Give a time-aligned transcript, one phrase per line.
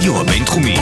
[0.00, 0.76] הרדיו הבינתחומי.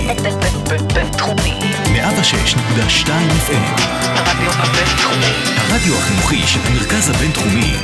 [0.95, 1.59] בינתחומי.
[1.85, 3.09] 106.2
[3.49, 3.81] FM.
[4.15, 5.33] הרדיו הבינתחומי.
[5.57, 7.75] הרדיו החינוכי של המרכז הבינתחומי.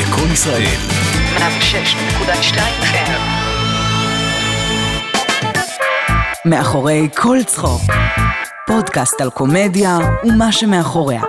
[0.00, 0.76] לקום ישראל.
[1.38, 3.10] 106.2 FM.
[6.44, 7.82] מאחורי כל צחוק.
[8.66, 11.22] פודקאסט על קומדיה ומה שמאחוריה.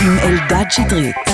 [0.00, 1.29] עם אלדד שטרית.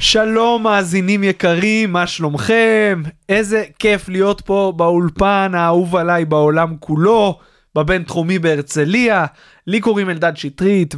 [0.00, 3.02] שלום מאזינים יקרים, מה שלומכם?
[3.28, 7.38] איזה כיף להיות פה באולפן האהוב עליי בעולם כולו,
[7.74, 9.26] בבינתחומי בהרצליה.
[9.66, 10.94] לי קוראים אלדד שטרית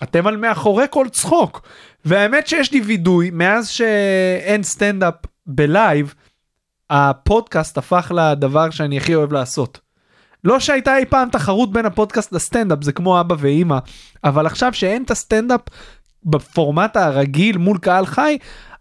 [0.00, 1.62] ואתם על מאחורי כל צחוק.
[2.04, 5.14] והאמת שיש לי וידוי, מאז שאין סטנדאפ
[5.46, 6.14] ב live,
[6.90, 9.80] הפודקאסט הפך לדבר שאני הכי אוהב לעשות.
[10.44, 13.78] לא שהייתה אי פעם תחרות בין הפודקאסט לסטנדאפ, זה כמו אבא ואימא,
[14.24, 15.60] אבל עכשיו שאין את הסטנדאפ
[16.24, 18.38] בפורמט הרגיל מול קהל חי,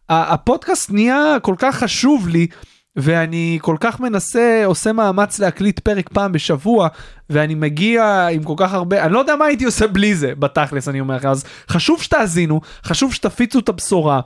[0.09, 2.47] הפודקאסט נהיה כל כך חשוב לי.
[2.95, 6.87] ואני כל כך מנסה, עושה מאמץ להקליט פרק פעם בשבוע,
[7.29, 10.87] ואני מגיע עם כל כך הרבה, אני לא יודע מה הייתי עושה בלי זה, בתכלס
[10.87, 14.21] אני אומר לך, אז חשוב שתאזינו, חשוב שתפיצו את הבשורה.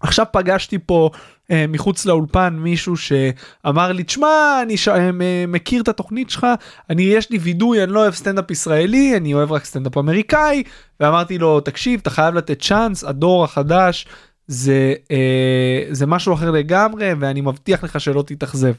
[0.00, 1.10] עכשיו פגשתי פה
[1.50, 4.88] אה, מחוץ לאולפן מישהו שאמר לי תשמע אני ש...
[4.88, 5.10] אה,
[5.48, 6.46] מכיר את התוכנית שלך
[6.90, 10.62] אני יש לי וידוי אני לא אוהב סטנדאפ ישראלי אני אוהב רק סטנדאפ אמריקאי
[11.00, 14.06] ואמרתי לו תקשיב אתה חייב לתת צ'אנס הדור החדש
[14.46, 18.72] זה אה, זה משהו אחר לגמרי ואני מבטיח לך שלא תתאכזב.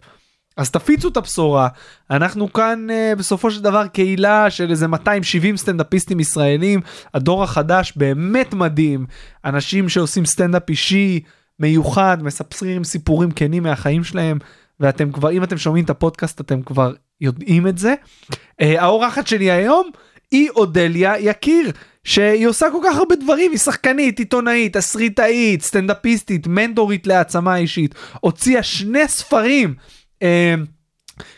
[0.57, 1.67] אז תפיצו את הבשורה
[2.11, 6.81] אנחנו כאן uh, בסופו של דבר קהילה של איזה 270 סטנדאפיסטים ישראלים
[7.13, 9.05] הדור החדש באמת מדהים
[9.45, 11.19] אנשים שעושים סטנדאפ אישי
[11.59, 14.37] מיוחד מספרים סיפורים כנים מהחיים שלהם
[14.79, 17.93] ואתם כבר אם אתם שומעים את הפודקאסט אתם כבר יודעים את זה.
[18.31, 19.89] Uh, האורחת שלי היום
[20.31, 21.71] היא אודליה יקיר
[22.03, 28.63] שהיא עושה כל כך הרבה דברים היא שחקנית עיתונאית תסריטאית סטנדאפיסטית מנטורית להעצמה אישית הוציאה
[28.63, 29.73] שני ספרים.
[30.19, 30.25] Uh,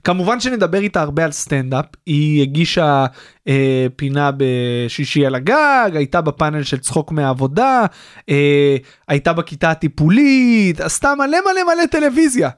[0.03, 3.05] כמובן שנדבר איתה הרבה על סטנדאפ היא הגישה
[3.47, 3.51] uh,
[3.95, 7.85] פינה בשישי על הגג הייתה בפאנל של צחוק מהעבודה
[8.19, 8.33] uh,
[9.07, 12.49] הייתה בכיתה הטיפולית עשתה מלא מלא מלא טלוויזיה.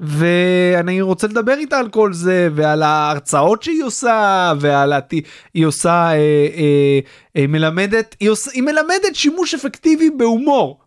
[0.00, 5.12] ואני רוצה לדבר איתה על כל זה ועל ההרצאות שהיא עושה ועל הת...
[5.54, 6.16] היא עושה אה,
[6.56, 6.98] אה,
[7.36, 10.83] אה, מלמדת היא, עושה, היא מלמדת שימוש אפקטיבי בהומור.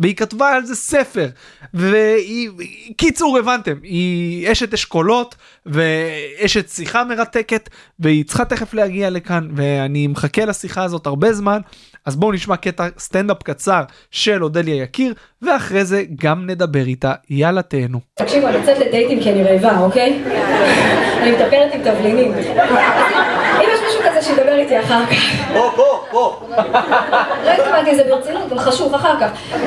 [0.00, 1.28] והיא כתבה על זה ספר
[1.74, 2.50] והיא
[2.96, 5.34] קיצור הבנתם היא אשת אשכולות
[5.66, 7.68] ואשת שיחה מרתקת
[7.98, 11.60] והיא צריכה תכף להגיע לכאן ואני מחכה לשיחה הזאת הרבה זמן
[12.06, 17.62] אז בואו נשמע קטע סטנדאפ קצר של אודליה יקיר ואחרי זה גם נדבר איתה יאללה
[17.62, 18.00] תהנו.
[18.14, 20.22] תקשיבו, אני יוצאת לדייטים כי אני רעבה, אוקיי?
[21.22, 22.32] אני מטפלת עם תבלינים.
[23.90, 25.16] מישהו כזה שידבר איתי אחר כך.
[25.54, 26.40] פה פה פה.
[27.44, 29.28] לא התכוונתי לזה ברצינות, גם חשוב אחר כך.
[29.52, 29.58] לא,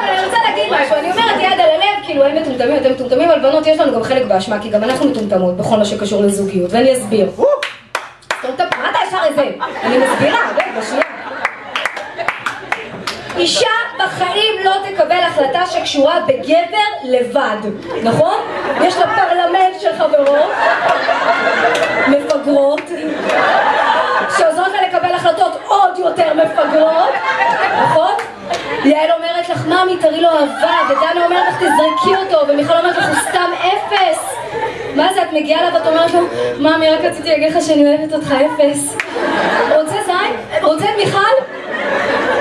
[0.00, 3.30] אבל אני רוצה להגיד משהו, אני אומרת יד על הלב, כאילו הם מטומטמים, אתם מטומטמים,
[3.30, 6.72] אבל בנות יש לנו גם חלק באשמה, כי גם אנחנו מטומטמות בכל מה שקשור לזוגיות,
[6.72, 7.30] ואני אסביר.
[8.42, 9.42] מה אתה ישר איזה?
[9.82, 11.04] אני מסבירה, רגע, שנייה.
[13.36, 13.79] אישה
[14.20, 17.56] בחיים לא תקבל החלטה שקשורה בגבר לבד,
[18.02, 18.34] נכון?
[18.80, 20.50] יש לה פרלמנט של חברות,
[22.08, 22.90] מפגרות,
[24.38, 27.14] שעוזרות לה לקבל החלטות עוד יותר מפגרות,
[27.82, 28.12] נכון?
[28.84, 33.06] יעל אומרת לך, ממי, תראי לו אהבה, ודנה אומרת לך, תזרקי אותו, ומיכל אומרת לך,
[33.08, 34.36] הוא סתם אפס.
[34.94, 36.20] מה זה, את מגיעה אליו ואת אומרת לו,
[36.58, 38.96] ממי, רק רציתי להגיד לך שאני אוהבת אותך אפס.
[39.76, 40.62] רוצה זין?
[40.62, 41.18] רוצה את מיכל?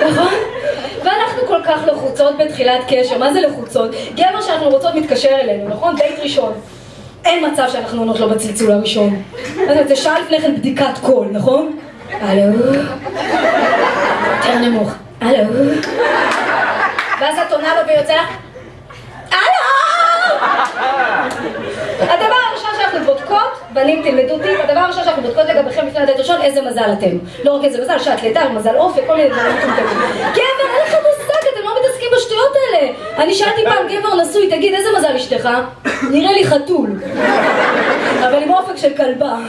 [0.10, 0.59] נכון?
[1.04, 3.92] ואנחנו כל כך לחוצות בתחילת קשר, מה זה לחוצות?
[4.16, 5.96] גבר שאנחנו רוצות מתקשר אלינו, נכון?
[5.96, 6.54] דייט ראשון.
[7.26, 9.24] אין מצב שאנחנו עונות לו בצלצול הראשון.
[9.88, 11.80] זה שעה לפני כן בדיקת קול, נכון?
[12.22, 12.42] הלו?
[14.38, 14.94] יותר נמוך.
[15.22, 15.54] הלו?
[17.22, 18.30] ואז את עונה לו ויוצא לך,
[19.32, 19.70] הלו!
[22.00, 26.42] הדבר הראשון שאנחנו בודקות, בנים תלמדו אותי, הדבר הראשון שאנחנו בודקות לגביכם לפני הדייט ראשון,
[26.42, 27.18] איזה מזל אתם.
[27.44, 29.98] לא רק איזה מזל, שעת לידה, מזל אופק, כל מיני דברים מטומטמים.
[30.18, 32.88] גבר, אין לך מושג, אתם לא מתעסקים בשטויות האלה.
[33.20, 35.50] אני שאלתי פעם גבר נשוי, תגיד, איזה מזל אשתך?
[36.14, 36.90] נראה לי חתול.
[38.30, 39.40] אבל עם אופק של כלבה.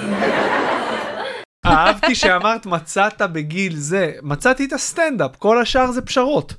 [1.66, 6.54] אהבתי שאמרת מצאת בגיל זה מצאתי את הסטנדאפ כל השאר זה פשרות.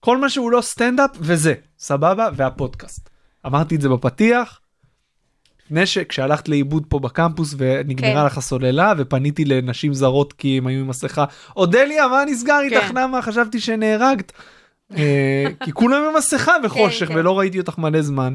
[0.00, 3.10] כל מה שהוא לא סטנדאפ וזה סבבה והפודקאסט.
[3.46, 4.60] אמרתי את זה בפתיח.
[5.64, 8.26] לפני שכשהלכת לאיבוד פה בקמפוס ונגמרה כן.
[8.26, 11.24] לך הסוללה ופניתי לנשים זרות כי הם היו עם מסכה
[11.56, 12.98] אודליה מה נסגר איתך כן.
[12.98, 14.32] נמה חשבתי שנהרגת.
[14.96, 17.16] אה, כי כולם עם מסכה וחושך כן.
[17.16, 18.34] ולא ראיתי אותך מלא זמן.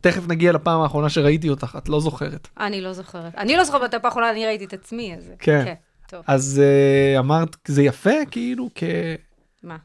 [0.00, 2.48] תכף נגיע לפעם האחרונה שראיתי אותך את לא זוכרת.
[2.60, 3.34] אני לא זוכרת.
[3.34, 5.32] אני לא זוכרת בפעם האחרונה, אני ראיתי את עצמי, אז...
[5.38, 5.74] כן.
[6.08, 6.62] טוב, אז
[7.16, 8.82] אה, אמרת זה יפה כאילו כ...
[9.62, 9.76] מה?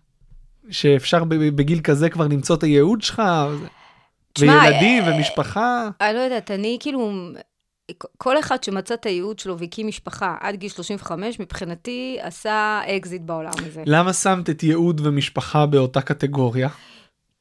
[0.69, 3.21] שאפשר בגיל כזה כבר למצוא את הייעוד שלך.
[4.39, 5.89] וילדים אה, ומשפחה.
[6.01, 7.11] אני לא יודעת, אני כאילו...
[8.17, 13.51] כל אחד שמצא את הייעוד שלו והקים משפחה עד גיל 35, מבחינתי עשה אקזיט בעולם
[13.67, 13.83] הזה.
[13.85, 16.69] למה שמת את ייעוד ומשפחה באותה קטגוריה?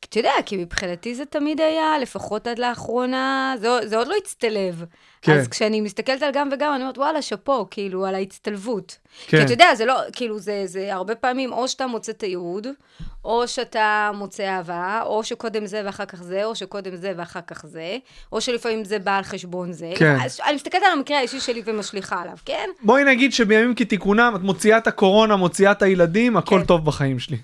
[0.00, 4.84] אתה יודע, כי מבחינתי זה תמיד היה, לפחות עד לאחרונה, זה, זה עוד לא הצטלב.
[5.22, 5.38] כן.
[5.38, 8.98] אז כשאני מסתכלת על גם וגם, אני אומרת, וואלה, שאפו, כאילו, על ההצטלבות.
[9.26, 9.38] כן.
[9.38, 12.66] כי אתה יודע, זה לא, כאילו, זה, זה הרבה פעמים, או שאתה מוצא את הייעוד,
[13.24, 17.66] או שאתה מוצא אהבה, או שקודם זה ואחר כך זה, או שקודם זה ואחר כך
[17.66, 17.96] זה,
[18.32, 19.92] או שלפעמים זה בא על חשבון זה.
[19.96, 20.16] כן.
[20.24, 22.68] אז אני מסתכלת על המקרה האישי שלי ומשליכה עליו, כן?
[22.82, 26.64] בואי נגיד שבימים כתיקונם את מוציאה את הקורונה, מוציאה את הילדים, הכל כן.
[26.64, 27.36] טוב בחיים שלי.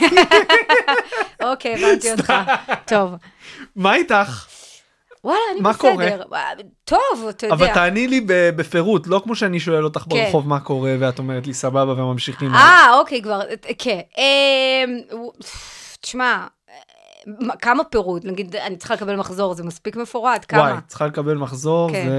[1.42, 2.32] אוקיי, הבנתי אותך.
[2.84, 3.14] טוב.
[3.76, 4.55] מה איתך?
[5.24, 6.22] וואלה, אני מה בסדר.
[6.84, 6.98] טוב,
[7.28, 7.54] אתה יודע.
[7.56, 8.20] אבל תעני לי
[8.56, 10.24] בפירוט, לא כמו שאני שואל אותך כן.
[10.24, 12.54] ברחוב מה קורה, ואת אומרת לי סבבה וממשיכים.
[12.54, 13.40] אה, אוקיי, כבר,
[13.78, 14.00] כן.
[14.18, 14.98] אמ,
[16.00, 16.46] תשמע,
[17.26, 18.24] מה- כמה פירוט?
[18.24, 20.44] נגיד, אני צריכה לקבל מחזור, זה מספיק מפורט?
[20.48, 20.60] כמה?
[20.60, 22.06] וואי, צריכה לקבל מחזור, כן.
[22.08, 22.16] זה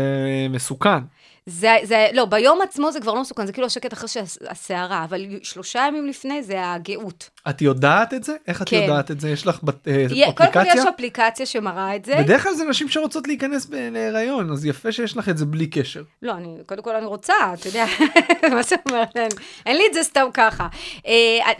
[0.49, 0.99] מסוכן.
[1.49, 5.21] זה, זה, לא, ביום עצמו זה כבר לא מסוכן, זה כאילו השקט אחרי שהסערה, אבל
[5.43, 7.29] שלושה ימים לפני זה הגאות.
[7.49, 8.35] את יודעת את זה?
[8.47, 8.81] איך את כן.
[8.81, 9.29] יודעת את זה?
[9.29, 10.81] יש לך בת- אה, קודם כל אפליקציה?
[10.81, 12.15] יש אפליקציה שמראה את זה.
[12.15, 16.03] בדרך כלל זה נשים שרוצות להיכנס להיריון, אז יפה שיש לך את זה בלי קשר.
[16.21, 17.85] לא, אני, קודם כל אני רוצה, אתה יודע,
[18.55, 19.29] מה זאת אומרת, אין,
[19.65, 20.67] אין לי את זה סתם ככה.
[21.07, 21.51] אה,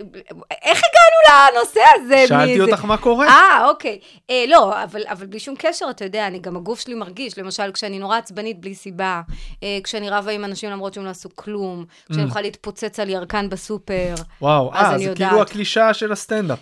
[0.64, 2.26] איך הגענו לנושא הזה?
[2.28, 2.62] שאלתי?
[2.62, 3.28] אותך מה קורה.
[3.28, 4.00] אה, אוקיי.
[4.30, 7.72] אה, לא, אבל, אבל בלי שום קשר, אתה יודע, אני, גם הגוף שלי מרגיש, למשל,
[7.72, 9.22] כשאני נורא עצבנית בלי סיבה,
[9.64, 13.50] אה, כשאני רבה עם אנשים למרות שהם לא עשו כלום, כשאני יכולה להתפוצץ על ירקן
[13.50, 14.16] בסופר.
[14.42, 15.14] וואו, אז אה, זה.
[15.16, 16.60] כאילו הקלישאה של הסטנדאפ.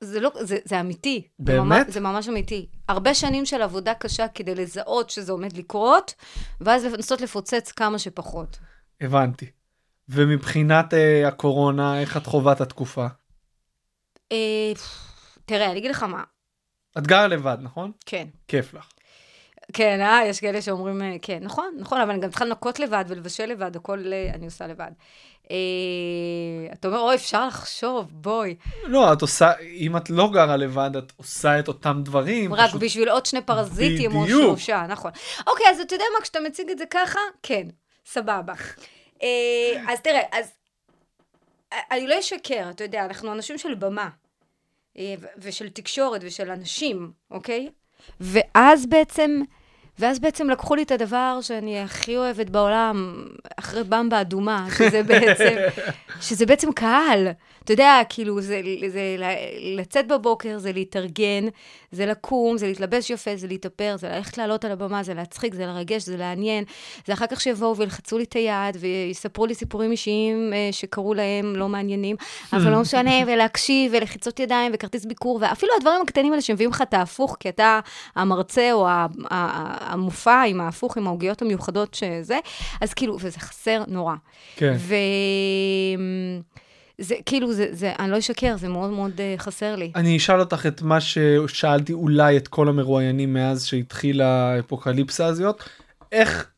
[0.00, 1.28] זה לא, זה, זה אמיתי.
[1.38, 1.92] באמת?
[1.92, 2.66] זה ממש אמיתי.
[2.88, 6.14] הרבה שנים של עבודה קשה כדי לזהות שזה עומד לקרות,
[6.60, 8.58] ואז לנסות לפוצץ כמה שפחות.
[9.00, 9.46] הבנתי.
[10.08, 13.06] ומבחינת אה, הקורונה, איך את חווה את התקופה?
[14.32, 14.72] אה,
[15.44, 16.22] תראה, אני אגיד לך מה.
[16.98, 17.92] את גרה לבד, נכון?
[18.06, 18.28] כן.
[18.48, 18.88] כיף לך.
[19.72, 23.04] כן, אה, יש כאלה שאומרים, אה, כן, נכון, נכון, אבל אני גם צריכה לנקות לבד
[23.08, 24.90] ולבשל לבד, הכל אה, אני עושה לבד.
[25.50, 25.56] אה,
[26.72, 28.54] אתה אומר, אוי, אפשר לחשוב, בואי.
[28.84, 32.54] לא, את עושה, אם את לא גרה לבד, את עושה את אותם דברים.
[32.54, 34.40] רק פשוט- בשביל עוד שני פרזיטים או בדיוק.
[34.58, 35.10] שלושה, נכון.
[35.46, 37.66] אוקיי, אז אתה יודע מה, כשאתה מציג את זה ככה, כן,
[38.06, 38.52] סבבה.
[39.88, 40.52] אז תראה, אז
[41.90, 44.08] אני לא אשקר, אתה יודע, אנחנו אנשים של במה,
[45.38, 47.68] ושל תקשורת ושל אנשים, אוקיי?
[48.20, 49.40] ואז בעצם,
[49.98, 53.24] ואז בעצם לקחו לי את הדבר שאני הכי אוהבת בעולם,
[53.56, 55.56] אחרי במבה אדומה, שזה בעצם,
[56.26, 57.28] שזה בעצם קהל.
[57.64, 59.16] אתה יודע, כאילו, זה, זה
[59.76, 61.44] לצאת בבוקר, זה להתארגן,
[61.92, 65.66] זה לקום, זה להתלבש יפה, זה להתאפר, זה ללכת לעלות על הבמה, זה להצחיק, זה
[65.66, 66.64] לרגש, זה לעניין.
[67.06, 71.56] זה אחר כך שיבואו וילחצו לי את היד ויספרו לי סיפורים אישיים אה, שקרו להם
[71.56, 72.16] לא מעניינים,
[72.52, 76.94] אבל לא משנה, ולהקשיב, ולחיצות ידיים, וכרטיס ביקור, ואפילו הדברים הקטנים האלה שמביאים לך את
[76.94, 77.80] ההפוך, כי אתה
[78.16, 79.06] המרצה או ה-
[79.88, 82.38] המופע עם ההפוך, עם העוגיות המיוחדות שזה,
[82.80, 84.14] אז כאילו, וזה חסר נורא.
[84.56, 84.76] כן.
[84.78, 84.94] ו...
[87.00, 89.92] זה כאילו, זה, זה, אני לא אשקר, זה מאוד מאוד uh, חסר לי.
[89.94, 95.62] אני אשאל אותך את מה ששאלתי אולי את כל המרואיינים מאז שהתחילה האפוקליפסה הזאת.
[96.12, 96.50] איך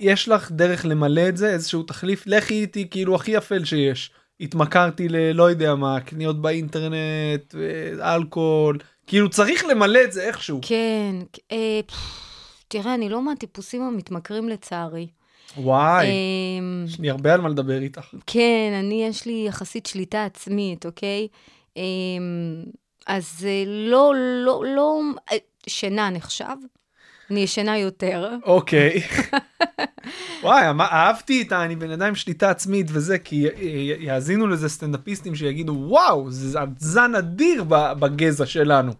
[0.00, 2.22] יש לך דרך למלא את זה, איזשהו תחליף?
[2.26, 4.10] לכי איתי כאילו הכי אפל שיש.
[4.40, 10.60] התמכרתי ללא יודע מה, קניות באינטרנט, אה, אלכוהול, כאילו צריך למלא את זה איכשהו.
[10.62, 11.14] כן,
[11.52, 12.25] אה, פff,
[12.68, 15.06] תראה, אני לא מהטיפוסים המתמכרים לצערי.
[15.56, 18.06] וואי, אמ, יש לי הרבה על מה לדבר איתך.
[18.26, 21.28] כן, אני, יש לי יחסית שליטה עצמית, אוקיי?
[21.76, 21.82] אמ,
[23.06, 24.12] אז אה, לא,
[24.44, 25.00] לא, לא,
[25.32, 26.44] אה, שינה נחשב?
[27.30, 28.30] אני ישנה יותר.
[28.44, 29.00] אוקיי.
[30.42, 31.52] וואי, מה- אהבתי את.
[31.52, 36.30] אני בן אדם עם שליטה עצמית וזה, כי י- י- יאזינו לזה סטנדאפיסטים שיגידו, וואו,
[36.30, 38.92] זה זן אדיר בגזע שלנו.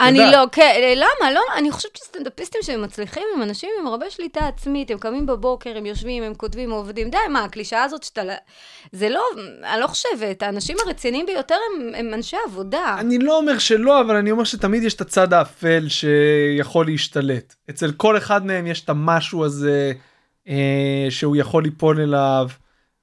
[0.00, 0.18] אני.
[0.18, 1.30] לא, כן, אה, למה?
[1.32, 5.76] לא, אני חושבת שסטנדאפיסטים שהם מצליחים הם אנשים עם הרבה שליטה עצמית, הם קמים בבוקר,
[5.76, 7.10] הם יושבים, הם כותבים, עובדים.
[7.10, 8.22] די, מה, הקלישאה הזאת שאתה...
[8.92, 9.22] זה לא,
[9.64, 12.96] אני לא חושבת, האנשים הרציניים ביותר הם, הם אנשי עבודה.
[12.98, 17.54] אני לא אומר שלא, אבל אני אומר שתמיד יש את הצד האפל שיכול להשתלט.
[17.70, 19.92] אצל כל אחד מהם יש את המשהו הזה
[20.48, 22.48] אה, שהוא יכול ליפול אליו.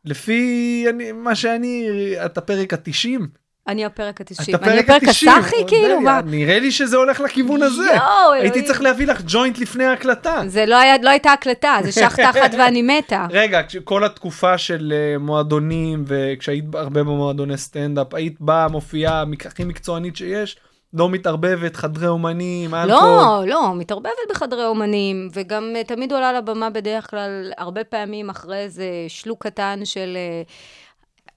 [0.05, 1.87] לפי אני, מה שאני,
[2.25, 3.42] את הפרק ה-90.
[3.67, 4.43] אני הפרק את ה-90.
[4.63, 5.09] אני הפרק הפרק ה-90.
[5.09, 6.21] הסאחי, כאילו, מה?
[6.25, 7.91] נראה לי שזה הולך לכיוון הזה.
[7.95, 8.63] יואו, הייתי.
[8.63, 10.41] צריך להביא לך ג'וינט לפני ההקלטה.
[10.47, 13.27] זה לא, היה, לא הייתה הקלטה, זה שח תחת ואני מתה.
[13.29, 20.15] רגע, כל התקופה של אה, מועדונים, וכשהיית הרבה במועדוני סטנדאפ, היית באה, מופיעה, הכי מקצוענית
[20.15, 20.57] שיש,
[20.93, 23.47] לא מתערבבת, חדרי אומנים, אלכוהול.
[23.47, 28.57] לא, לא, מתערבבת בחדרי אומנים, וגם uh, תמיד עולה לבמה בדרך כלל, הרבה פעמים אחרי
[28.57, 30.17] איזה שלוק קטן של...
[30.47, 30.82] Uh,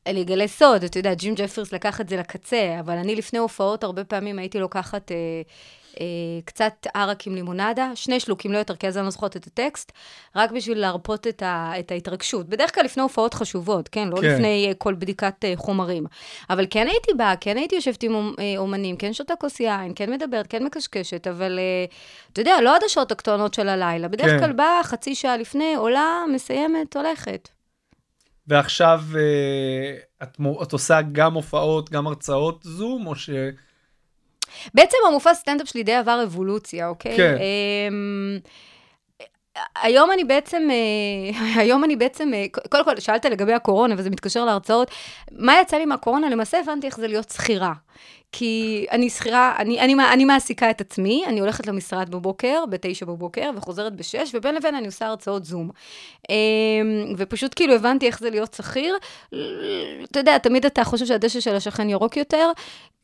[0.06, 3.84] אני אגלה סוד, אתה יודע, ג'ים ג'פרס לקח את זה לקצה, אבל אני לפני הופעות
[3.84, 5.16] הרבה פעמים הייתי לוקחת אה,
[6.00, 6.06] אה,
[6.44, 9.92] קצת ערק עם לימונדה, שני שלוקים, לא יותר, כי אז אני לא זוכרת את הטקסט,
[10.36, 12.48] רק בשביל להרפות את, ה, את ההתרגשות.
[12.48, 14.08] בדרך כלל לפני הופעות חשובות, כן?
[14.08, 14.34] לא כן.
[14.34, 16.06] לפני אה, כל בדיקת אה, חומרים.
[16.50, 20.10] אבל כן הייתי באה, כן הייתי יושבת עם אה, אומנים, כן שותה כוס יין, כן
[20.12, 21.84] מדברת, כן מקשקשת, אבל אה,
[22.32, 24.08] אתה יודע, לא עד השעות הקטנות של הלילה.
[24.08, 24.38] בדרך כן.
[24.38, 27.55] כלל באה חצי שעה לפני, עולה, מסיימת, הולכת.
[28.48, 33.30] ועכשיו אה, את, את עושה גם הופעות, גם הרצאות זום, או ש...
[34.74, 37.16] בעצם המופע סטנדאפ שלי די עבר אבולוציה, אוקיי?
[37.16, 37.36] כן.
[37.40, 38.38] אמ,
[39.82, 44.44] היום אני בעצם, אה, היום אני בעצם, אה, קודם כל, שאלת לגבי הקורונה, וזה מתקשר
[44.44, 44.90] להרצאות.
[45.32, 46.30] מה יצא לי מהקורונה?
[46.30, 47.72] למעשה הבנתי איך זה להיות שכירה.
[48.38, 53.50] כי אני שכירה, אני, אני, אני מעסיקה את עצמי, אני הולכת למשרד בבוקר, בתשע בבוקר,
[53.56, 55.70] וחוזרת בשש, ובין לבין אני עושה הרצאות זום.
[56.30, 56.34] אמ,
[57.16, 58.96] ופשוט כאילו הבנתי איך זה להיות שכיר.
[60.10, 62.50] אתה יודע, תמיד אתה חושב שהדשא של השכן ירוק יותר,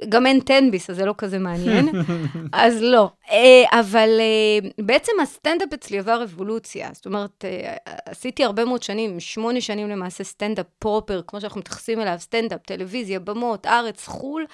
[0.08, 1.88] גם אין תן-ביס, אז זה לא כזה מעניין.
[2.52, 3.10] אז לא.
[3.30, 6.88] אה, אבל אה, בעצם הסטנדאפ אצלי עבר אבולוציה.
[6.92, 12.00] זאת אומרת, אה, עשיתי הרבה מאוד שנים, שמונה שנים למעשה סטנדאפ proper, כמו שאנחנו מתייחסים
[12.00, 14.44] אליו, סטנדאפ, טלוויזיה, במות, ארץ, חו"ל.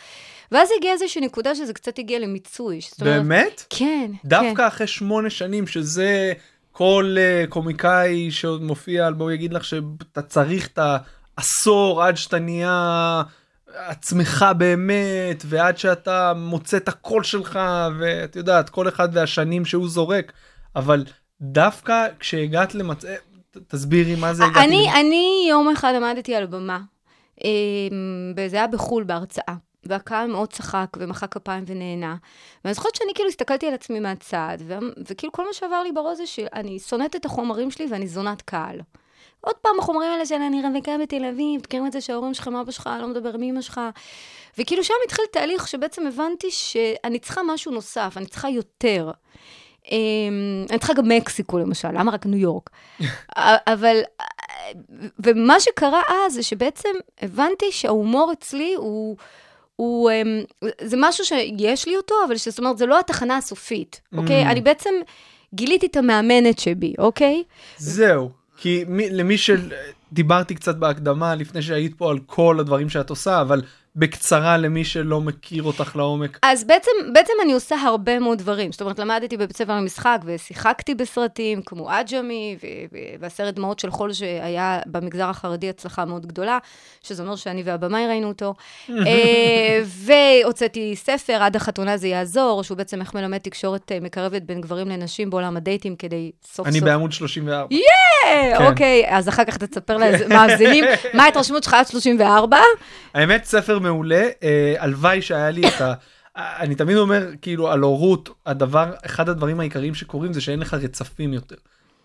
[0.52, 2.81] ואז הגיעה איזושהי נקודה שזה קצת הגיע למיצוי.
[2.99, 3.64] באמת?
[3.71, 4.11] כן.
[4.25, 4.64] דווקא כן.
[4.64, 6.33] אחרי שמונה שנים, שזה
[6.73, 10.78] כל אה, קומיקאי שעוד מופיע על בואו יגיד לך שאתה צריך את
[11.38, 13.23] העשור עד שאתה נהיה
[13.75, 17.59] עצמך באמת, ועד שאתה מוצא את הקול שלך,
[17.99, 20.33] ואת יודעת, כל אחד והשנים שהוא זורק,
[20.76, 21.05] אבל
[21.40, 23.05] דווקא כשהגעת למצ...
[23.05, 23.14] אה,
[23.69, 24.95] תסבירי מה זה הגעתי אני, למצ...
[24.95, 26.81] אני יום אחד עמדתי על במה,
[27.45, 32.16] אה, זה היה בחו"ל בהרצאה, והקהל מאוד צחק ומחא כפיים ונהנה.
[32.64, 36.16] ואני זוכרת שאני כאילו הסתכלתי על עצמי מהצד, ו- וכאילו כל מה שעבר לי בראש
[36.16, 38.80] זה שאני שונאת את החומרים שלי ואני זונת קהל.
[39.40, 42.70] עוד פעם, החומרים האלה של אני רווקה בתל אביב, תכירים את זה שההורים שלך, אבא
[42.70, 43.80] שלך, לא מדבר עם אמא שלך.
[44.58, 49.11] וכאילו שם התחיל תהליך שבעצם הבנתי שאני צריכה משהו נוסף, אני צריכה יותר.
[49.90, 52.70] אמ, אני צריכה גם מקסיקו למשל, למה רק ניו יורק?
[53.73, 54.00] אבל,
[55.18, 56.92] ומה שקרה אז זה שבעצם
[57.23, 59.16] הבנתי שההומור אצלי הוא,
[59.80, 60.42] הוא, אמ,
[60.80, 64.47] זה משהו שיש לי אותו, אבל זאת אומרת, זה לא התחנה הסופית, אוקיי?
[64.47, 64.50] Mm.
[64.50, 64.90] אני בעצם
[65.54, 67.42] גיליתי את המאמנת שבי, אוקיי?
[67.76, 73.40] זהו, כי מי, למי שדיברתי קצת בהקדמה לפני שהיית פה על כל הדברים שאת עושה,
[73.40, 73.62] אבל
[73.99, 76.38] בקצרה למי שלא מכיר אותך לעומק.
[76.43, 78.73] אז בעצם, בעצם אני עושה הרבה מאוד דברים.
[78.73, 82.57] זאת אומרת, למדתי בבית ספר למשחק ושיחקתי בסרטים כמו עג'מי
[83.21, 86.59] והסרט דמעות של חול שהיה במגזר החרדי הצלחה מאוד גדולה,
[87.02, 88.55] שזה אומר שאני והבמאי ראינו אותו.
[88.90, 94.61] אה, והוצאתי ספר, עד החתונה זה יעזור, שהוא בעצם איך מלמד תקשורת אה, מקרבת בין
[94.61, 96.88] גברים לנשים בעולם הדייטים כדי סוף אני סוף...
[96.88, 97.76] בעמוד 34.
[97.76, 98.67] אה, כן.
[98.67, 102.59] אוקיי, אז אחר כך תספר למאזינים, מה ההתרשמות שלך עד 34?
[103.14, 105.95] האמת, ספר מעולה, אה, הלוואי שהיה לי את ה...
[106.37, 111.33] אני תמיד אומר, כאילו, על הורות, הדבר, אחד הדברים העיקריים שקורים זה שאין לך רצפים
[111.33, 111.57] יותר.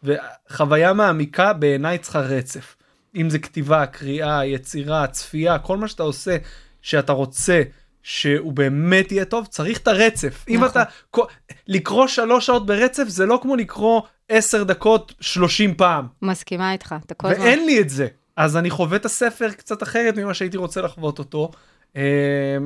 [0.04, 2.76] וחוויה מעמיקה בעיניי צריכה רצף.
[3.16, 6.38] אם זה כתיבה, קריאה, יצירה, צפייה, כל מה שאתה עושה,
[6.82, 7.62] שאתה רוצה
[8.04, 10.46] שהוא באמת יהיה טוב, צריך את הרצף.
[10.50, 10.68] אם נכון.
[10.68, 10.84] אתה...
[11.12, 11.26] כל-
[11.68, 16.08] לקרוא שלוש שעות ברצף זה לא כמו לקרוא עשר דקות שלושים פעם.
[16.22, 17.44] מסכימה איתך, אתה כל הזמן...
[17.44, 18.08] ואין לי את זה.
[18.38, 21.52] אז אני חווה את הספר קצת אחרת ממה שהייתי רוצה לחוות אותו.
[21.98, 22.02] אה,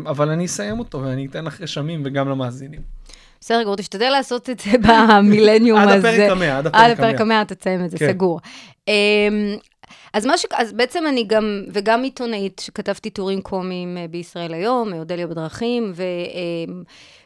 [0.06, 2.82] אבל אני אסיים אותו ואני אתן לך רשמים וגם למאזינים.
[3.42, 6.10] בסדר גמור, תשתדל לעשות את זה במילניום עד הזה.
[6.10, 7.36] הפרק המאה, עד עד הפרק הפרק המאה.
[7.40, 8.12] המאה תסיים את זה, כן.
[8.12, 8.40] סגור.
[10.14, 10.46] אז ש...
[10.54, 15.92] אז בעצם אני גם, וגם עיתונאית שכתבתי טורים קומיים אה, בישראל היום, אה, אודליה בדרכים,
[15.96, 16.84] ו, אמ,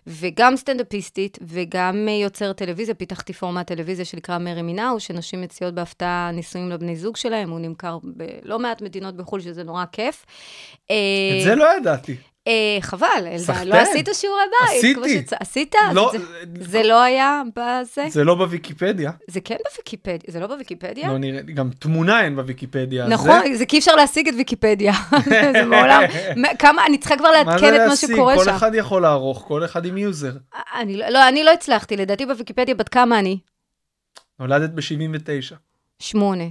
[0.07, 6.31] וגם סטנדאפיסטית, וגם אה, יוצרת טלוויזיה, פיתחתי פורמט טלוויזיה שנקרא מרי מינאו, שנשים מציעות בהפתעה
[6.33, 10.25] נישואים לבני זוג שלהם, הוא נמכר בלא מעט מדינות בחו"ל, שזה נורא כיף.
[10.85, 12.15] את אה, זה לא ידעתי.
[12.48, 13.65] אה, חבל, אלדד.
[13.67, 14.77] לא עשית שיעורי בית.
[14.77, 15.36] עשיתי.
[15.39, 15.75] עשית?
[15.93, 16.17] לא, זה,
[16.62, 18.05] זה לא היה בזה?
[18.10, 19.12] זה לא בוויקיפדיה.
[19.27, 21.07] זה כן בוויקיפדיה, זה לא בוויקיפדיה?
[21.07, 23.07] לא נראה לי, גם תמונה אין בוויקיפדיה.
[23.07, 24.93] נכון, זה- כי אי אפשר להשיג את ויקיפדיה.
[25.53, 26.01] זה מעולם,
[26.60, 27.95] כמה, אני צריכה כבר לעדכן את מה?
[27.95, 28.50] שקורה כל שם.
[28.55, 30.33] אחד יכול לערוך, כל אחד עם יוזר.
[30.88, 33.39] לא- לא, אני לא הצלחתי, לדעתי בוויקיפדיה בת כמה אני?
[34.39, 35.55] נולדת ב-79.
[36.00, 36.43] שמונה.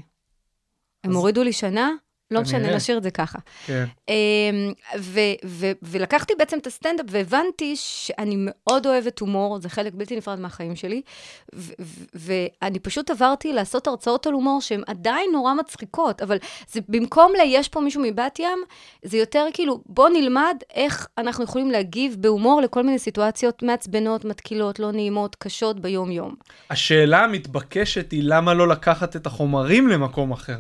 [1.05, 1.91] הם הורידו לי שנה?
[2.31, 2.77] לא משנה.
[2.77, 3.39] נשאיר את זה ככה.
[3.67, 3.85] כן.
[4.09, 10.17] אמ, ו- ו- ולקחתי בעצם את הסטנדאפ והבנתי שאני מאוד אוהבת הומור, זה חלק בלתי
[10.17, 11.03] נפרד מהחיים שלי,
[12.15, 16.37] ואני פשוט עברתי לעשות הרצאות על הומור שהן עדיין נורא מצחיקות, אבל
[16.73, 17.41] זה במקום ל...
[17.47, 18.59] יש פה מישהו מבת ים,
[19.05, 24.79] זה יותר כאילו, בוא נלמד איך אנחנו יכולים להגיב בהומור לכל מיני סיטואציות מעצבנות, מתקילות,
[24.79, 26.35] לא נעימות, קשות ביום-יום.
[26.71, 30.57] השאלה המתבקשת היא למה לא לקחת את החומרים למקום אחר?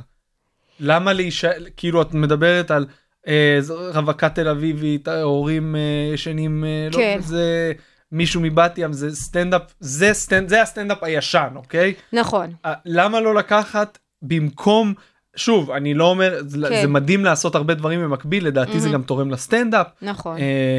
[0.80, 2.86] למה להישאר, כאילו את מדברת על
[3.28, 3.58] אה,
[3.94, 5.80] רווקה תל אביבית, הורים אה,
[6.14, 7.18] ישנים, אה, לא, כן.
[7.20, 7.72] זה
[8.12, 11.94] מישהו מבת ים, זה סטנדאפ, זה, סטנד, זה הסטנדאפ הישן, אוקיי?
[12.12, 12.52] נכון.
[12.64, 14.94] אה, למה לא לקחת במקום,
[15.36, 16.80] שוב, אני לא אומר, זה- כן.
[16.82, 18.92] זה מדהים לעשות הרבה דברים במקביל, לדעתי זה מהמם.
[18.92, 20.38] גם תורם לסטנדאפ, נכון.
[20.38, 20.78] אה,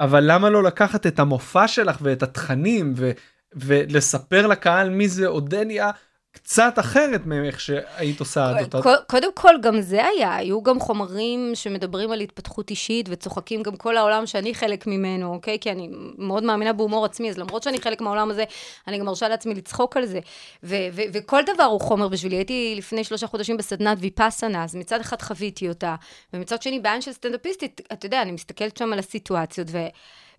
[0.00, 3.10] אבל למה לא לקחת את המופע שלך ואת התכנים ו,
[3.54, 5.90] ולספר לקהל מי זה אודליה
[6.32, 8.80] קצת אחרת מאיך שהיית עושה עד אותה.
[9.08, 13.96] קודם כל, גם זה היה, היו גם חומרים שמדברים על התפתחות אישית וצוחקים גם כל
[13.96, 15.58] העולם שאני חלק ממנו, אוקיי?
[15.60, 18.44] כי אני מאוד מאמינה בהומור עצמי, אז למרות שאני חלק מהעולם הזה,
[18.88, 20.20] אני גם מרשה לעצמי לצחוק על זה.
[20.62, 22.36] ו- ו- וכל דבר הוא חומר בשבילי.
[22.36, 25.94] הייתי לפני שלושה חודשים בסדנת ויפאסנה, אז מצד אחד חוויתי אותה,
[26.32, 29.86] ומצד שני, בעין של סטנדאפיסטית, אתה יודע, אני מסתכלת שם על הסיטואציות, ו-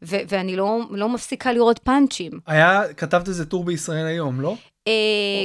[0.03, 2.31] ו- ואני לא, לא מפסיקה לראות פאנצ'ים.
[2.47, 4.55] היה, כתבת איזה טור בישראל היום, לא?
[4.87, 4.93] אה,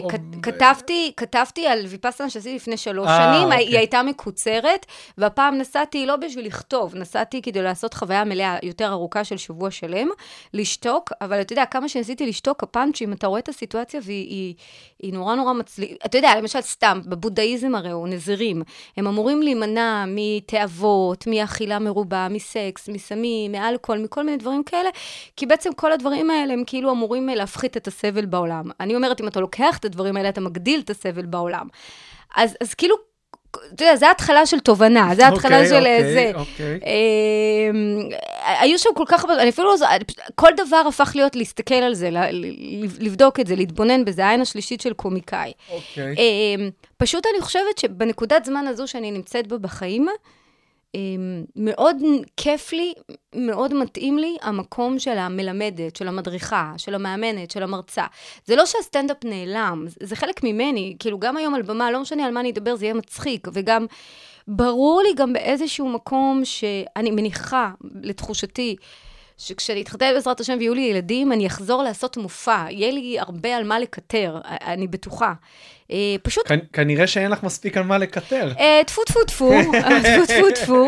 [0.02, 3.66] או- כת- או- כתבתי, כתבתי על ויפאסנה שעשיתי לפני שלוש אה, שנים, אוקיי.
[3.66, 4.86] היא הייתה מקוצרת,
[5.18, 10.08] והפעם נסעתי לא בשביל לכתוב, נסעתי כדי לעשות חוויה מלאה יותר ארוכה של שבוע שלם,
[10.54, 14.54] לשתוק, אבל אתה יודע, כמה שניסיתי לשתוק, הפאנצ'ים, אתה רואה את הסיטואציה והיא היא,
[15.02, 18.62] היא נורא נורא מצליחה, אתה יודע, למשל סתם, בבודהיזם הרי הוא נזירים,
[18.96, 24.88] הם אמורים להימנע מתאוות, מאכילה מרובה, מסקס, מסמים, מאלכוהול, מכל מיני דברים כאלה,
[25.36, 28.64] כי בעצם כל הדברים האלה הם כאילו אמורים להפחית את הסבל בעולם.
[28.80, 31.66] אני אומרת, אם אתה לוקח את הדברים האלה, אתה מגדיל את הסבל בעולם.
[32.36, 32.96] אז, אז כאילו,
[33.74, 36.32] אתה יודע, זה ההתחלה של תובנה, זה ההתחלה אוקיי, של אוקיי, זה.
[36.34, 36.80] אוקיי.
[37.70, 38.08] אמ,
[38.60, 39.86] היו שם כל כך הרבה, אני אפילו לא
[40.34, 42.10] כל דבר הפך להיות להסתכל על זה,
[43.00, 45.52] לבדוק את זה, להתבונן בזה, העין השלישית של קומיקאי.
[45.70, 46.14] אוקיי.
[46.18, 50.08] אמ, פשוט אני חושבת שבנקודת זמן הזו שאני נמצאת בה בחיים,
[51.56, 51.96] מאוד
[52.36, 52.92] כיף לי,
[53.34, 58.04] מאוד מתאים לי המקום של המלמדת, של המדריכה, של המאמנת, של המרצה.
[58.44, 62.26] זה לא שהסטנדאפ נעלם, זה- זה חלק ממני, כאילו גם היום על במה, לא משנה
[62.26, 63.86] על מה אני אדבר, זה יהיה מצחיק, וגם
[64.48, 67.70] ברור לי גם באיזשהו מקום שאני מניחה,
[68.02, 68.76] לתחושתי,
[69.38, 73.64] שכשאני אתחתן בעזרת השם ויהיו לי ילדים, אני אחזור לעשות מופע, יהיה לי הרבה על
[73.64, 75.32] מה לקטר, אני בטוחה.
[75.90, 78.52] אה, פשוט כנ- כנראה שאין לך מספיק על מה לקטר.
[78.58, 80.86] אה, טפו טפו טפו, טפו טפו טפו,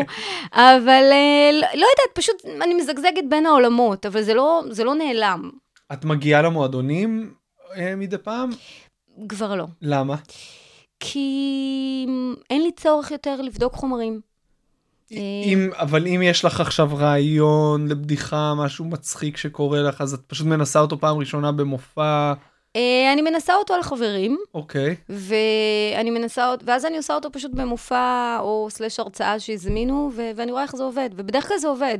[0.53, 5.49] אבל אה, לא יודעת, פשוט אני מזגזגת בין העולמות, אבל זה לא, לא נעלם,
[5.93, 7.33] את מגיעה למועדונים
[7.75, 8.49] אה, מדי פעם?
[9.29, 9.65] כבר לא.
[9.81, 10.15] למה?
[10.99, 12.05] כי
[12.49, 14.28] אין לי צורך יותר לבדוק חומרים.
[15.11, 15.17] אה.
[15.43, 20.47] אם, אבל אם יש לך עכשיו רעיון לבדיחה, משהו מצחיק שקורה לך, אז את פשוט
[20.47, 22.33] מנסה אותו פעם ראשונה במופע,
[22.75, 24.95] אה, אני מנסה אותו על חברים, אוקיי.
[25.09, 30.63] ואני מנסה, ואז אני עושה אותו פשוט במופע או סלש הרצאה שהזמינו, ו- ואני רואה
[30.63, 31.97] איך זה עובד, ובדרך כלל זה עובד.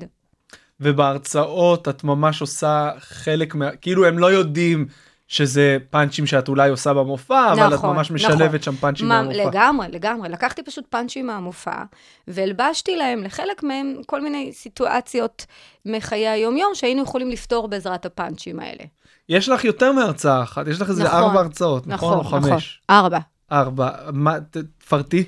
[0.79, 3.71] ובהרצאות את ממש עושה חלק מה...
[3.75, 4.87] כאילו הם לא יודעים
[5.29, 8.31] שזה פאנצ'ים שאת אולי עושה במופע, אבל את נכון, ממש נכון.
[8.33, 9.49] משלבת שם פאנצ'ים מה, מהמופע.
[9.49, 10.29] לגמרי, לגמרי.
[10.29, 11.83] לקחתי פשוט פאנצ'ים מהמופע,
[12.27, 15.45] והלבשתי להם, לחלק מהם, כל מיני סיטואציות
[15.85, 18.83] מחיי היום-יום שהיינו יכולים לפתור בעזרת הפאנצ'ים האלה.
[19.29, 22.13] יש לך יותר מהרצאה אחת, יש לך איזה נכון, ארבע הרצאות, נכון?
[22.13, 22.41] או נכון.
[22.41, 22.81] חמש?
[22.89, 23.19] ארבע.
[23.51, 23.89] ארבע.
[24.13, 24.37] מה,
[24.77, 25.23] תפרטי.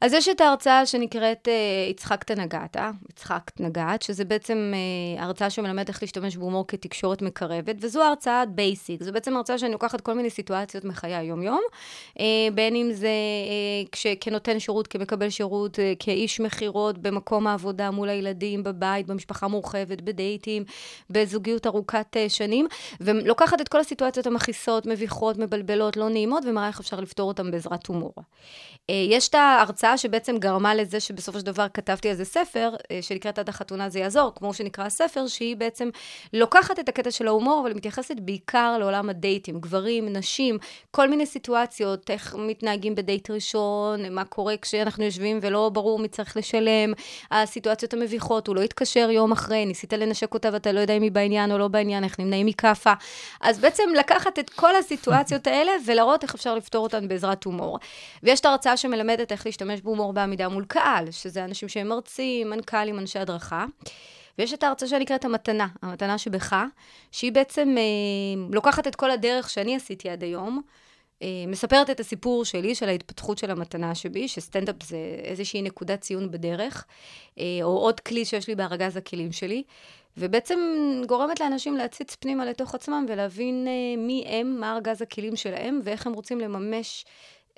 [0.00, 2.76] אז יש את ההרצאה שנקראת אה, הצחקת נגעת,
[3.10, 9.02] הצחקת נגעת, שזה בעצם אה, הרצאה שמלמדת איך להשתמש בהומור כתקשורת מקרבת, וזו הרצאה basic.
[9.02, 11.60] זו בעצם הרצאה שאני לוקחת כל מיני סיטואציות מחיי היום-יום,
[12.20, 12.24] אה,
[12.54, 18.08] בין אם זה אה, כש, כנותן שירות, כמקבל שירות, אה, כאיש מכירות, במקום העבודה, מול
[18.08, 20.64] הילדים, בבית, במשפחה מורחבת, בדייטים,
[21.10, 22.66] בזוגיות ארוכת אה, שנים,
[23.00, 27.86] ולוקחת את כל הסיטואציות המכעיסות, מביכות, מבלבלות, לא נעימות, ומראה איך אפשר לפתור אותן בעזרת
[27.86, 28.14] הומור.
[28.90, 32.98] אה, יש את ההרצאה שבעצם גרמה לזה שבסופו של דבר כתבתי על זה ספר, אה,
[33.02, 35.90] שנקראת עד החתונה זה יעזור, כמו שנקרא הספר, שהיא בעצם
[36.32, 40.58] לוקחת את הקטע של ההומור, אבל מתייחסת בעיקר לעולם הדייטים, גברים, נשים,
[40.90, 46.36] כל מיני סיטואציות, איך מתנהגים בדייט ראשון, מה קורה כשאנחנו יושבים ולא ברור מי צריך
[46.36, 46.92] לשלם,
[47.30, 51.12] הסיטואציות המביכות, הוא לא התקשר יום אחרי, ניסית לנשק אותה ואתה לא יודע אם היא
[51.12, 52.92] בעניין או לא בעניין, איך נמנעים מכאפה.
[53.40, 57.78] אז בעצם לקחת את כל הסיטואציות האלה ולהראות איך אפשר לפתור אותן בעזרת הומור.
[58.22, 62.98] ויש את ההרצאה שמלמדת איך להשתמש בהומור בעמידה מול קהל, שזה אנשים שהם מרצים, מנכ"לים,
[62.98, 63.64] אנשי הדרכה.
[64.38, 66.56] ויש את ההרצאה שנקראת המתנה, המתנה שבך,
[67.12, 67.82] שהיא בעצם אה,
[68.52, 70.62] לוקחת את כל הדרך שאני עשיתי עד היום,
[71.22, 76.30] אה, מספרת את הסיפור שלי, של ההתפתחות של המתנה שבי, שסטנדאפ זה איזושהי נקודת ציון
[76.30, 76.86] בדרך,
[77.38, 79.62] אה, או עוד כלי שיש לי בארגז הכלים שלי,
[80.16, 80.58] ובעצם
[81.06, 86.06] גורמת לאנשים להציץ פנימה לתוך עצמם ולהבין אה, מי הם, מה ארגז הכלים שלהם, ואיך
[86.06, 87.04] הם רוצים לממש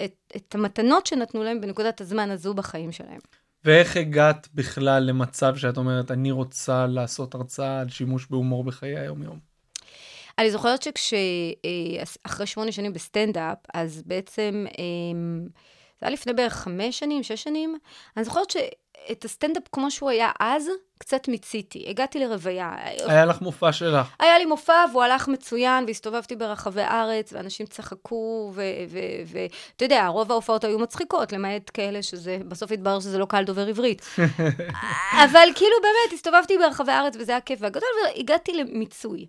[0.04, 3.20] את, את המתנות שנתנו להם בנקודת הזמן הזו בחיים שלהם.
[3.64, 9.38] ואיך הגעת בכלל למצב שאת אומרת, אני רוצה לעשות הרצאה על שימוש בהומור בחיי היום-יום?
[10.38, 14.84] אני זוכרת שכשאחרי שמונה שנים בסטנדאפ, אז בעצם, אה,
[16.00, 17.78] זה היה לפני בערך חמש שנים, שש שנים,
[18.16, 18.50] אני זוכרת
[19.10, 21.84] את הסטנדאפ כמו שהוא היה אז, קצת מיציתי.
[21.88, 22.74] הגעתי לרוויה.
[23.06, 24.06] היה לך מופע שלך.
[24.18, 30.64] היה לי מופע והוא הלך מצוין, והסתובבתי ברחבי הארץ, ואנשים צחקו, ואתה יודע, רוב ההופעות
[30.64, 34.02] היו מצחיקות, למעט כאלה שזה, בסוף התברר שזה לא קהל דובר עברית.
[35.24, 39.26] אבל כאילו באמת, הסתובבתי ברחבי הארץ וזה היה כיף והגדול, והגעתי למיצוי.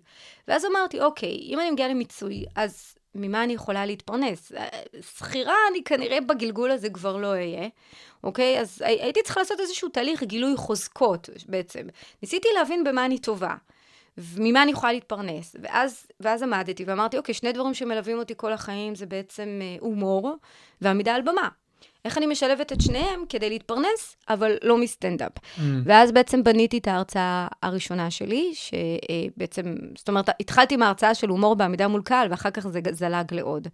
[0.48, 4.52] ואז אמרתי, אוקיי, אם אני מגיעה למיצוי, אז ממה אני יכולה להתפרנס?
[5.00, 7.68] שכירה, אני כנראה בגלגול הזה כבר לא אהיה,
[8.24, 8.60] אוקיי?
[8.60, 11.86] אז הייתי צריכה לעשות איזשהו תהליך גילוי חוזקות בעצם.
[12.22, 13.54] ניסיתי להבין במה אני טובה.
[14.36, 15.56] ממה אני יכולה להתפרנס.
[15.62, 20.36] ואז, ואז עמדתי ואמרתי, אוקיי, שני דברים שמלווים אותי כל החיים זה בעצם אה, הומור
[20.80, 21.48] ועמידה על במה.
[22.04, 25.32] איך אני משלבת את שניהם כדי להתפרנס, אבל לא מסטנדאפ.
[25.36, 25.60] Mm.
[25.84, 31.56] ואז בעצם בניתי את ההרצאה הראשונה שלי, שבעצם, זאת אומרת, התחלתי עם ההרצאה של הומור
[31.56, 33.68] בעמידה מול קהל, ואחר כך זה זלג לעוד.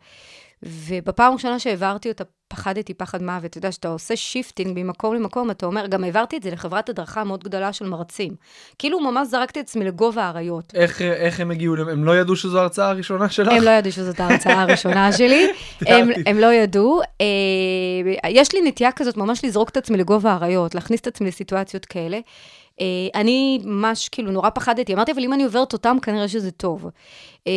[0.62, 3.44] ובפעם הראשונה שהעברתי אותה, פחדתי פחד מוות.
[3.44, 7.24] אתה יודע, שאתה עושה shifting ממקום למקום, אתה אומר, גם העברתי את זה לחברת הדרכה
[7.24, 8.34] מאוד גדולה של מרצים.
[8.78, 10.72] כאילו ממש זרקתי את עצמי לגובה האריות.
[10.74, 13.52] איך, איך הם הגיעו, הם לא ידעו שזו ההרצאה הראשונה שלך?
[13.52, 15.48] הם לא ידעו שזאת ההרצאה הראשונה שלי.
[15.86, 17.00] הם, הם לא ידעו.
[17.20, 21.84] אה, יש לי נטייה כזאת ממש לזרוק את עצמי לגוב האריות, להכניס את עצמי לסיטואציות
[21.84, 22.18] כאלה.
[22.70, 22.82] אה,
[23.14, 26.84] אני ממש כאילו נורא פחדתי, אמרתי, אבל אם אני עוברת אותם, כנראה שזה טוב.
[26.84, 27.48] אה,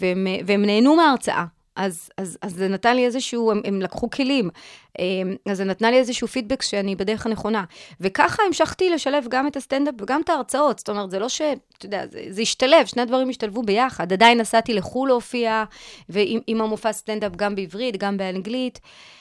[0.00, 1.44] והם, והם נהנו מההרצאה.
[1.76, 4.50] אז, אז, אז זה נתן לי איזשהו, הם, הם לקחו כלים,
[4.98, 7.64] אמ, אז זה נתנה לי איזשהו פידבק שאני בדרך הנכונה.
[8.00, 10.78] וככה המשכתי לשלב גם את הסטנדאפ וגם את ההרצאות.
[10.78, 11.40] זאת אומרת, זה לא ש...
[11.78, 14.12] אתה יודע, זה, זה השתלב, שני הדברים השתלבו ביחד.
[14.12, 15.64] עדיין נסעתי לחו"ל להופיע,
[16.08, 18.80] ועם המופע סטנדאפ גם בעברית, גם באנגלית.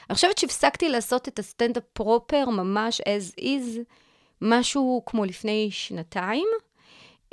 [0.10, 3.80] אני חושבת שהפסקתי לעשות את הסטנדאפ proper, ממש as is,
[4.42, 6.48] משהו כמו לפני שנתיים.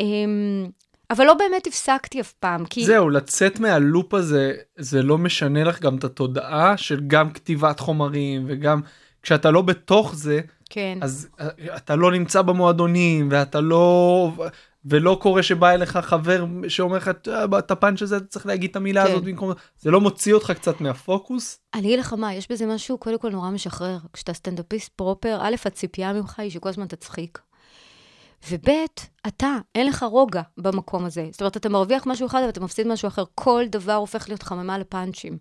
[0.00, 0.70] אמ,
[1.10, 2.84] אבל לא באמת הפסקתי אף פעם, כי...
[2.84, 8.44] זהו, לצאת מהלופ הזה, זה לא משנה לך גם את התודעה של גם כתיבת חומרים,
[8.48, 8.80] וגם
[9.22, 10.98] כשאתה לא בתוך זה, כן.
[11.02, 14.32] אז אה, אתה לא נמצא במועדונים, ואתה לא...
[14.84, 18.76] ולא קורה שבא אליך חבר שאומר לך, אה, את הפאנץ' הזה אתה צריך להגיד את
[18.76, 19.10] המילה כן.
[19.10, 19.52] הזאת במקום...
[19.78, 21.58] זה לא מוציא אותך קצת מהפוקוס?
[21.74, 23.98] אני אגיד לך מה, יש בזה משהו קודם כל נורא משחרר.
[24.12, 27.38] כשאתה סטנדאפיסט פרופר, א', הציפייה ממך היא שכל הזמן תצחיק.
[28.48, 28.68] וב',
[29.26, 31.26] אתה, אין לך רוגע במקום הזה.
[31.31, 33.24] זאת אומרת, אתה מרוויח משהו אחד, אבל אתה מפסיד משהו אחר.
[33.35, 35.38] כל דבר הופך להיות חממה לפאנצ'ים.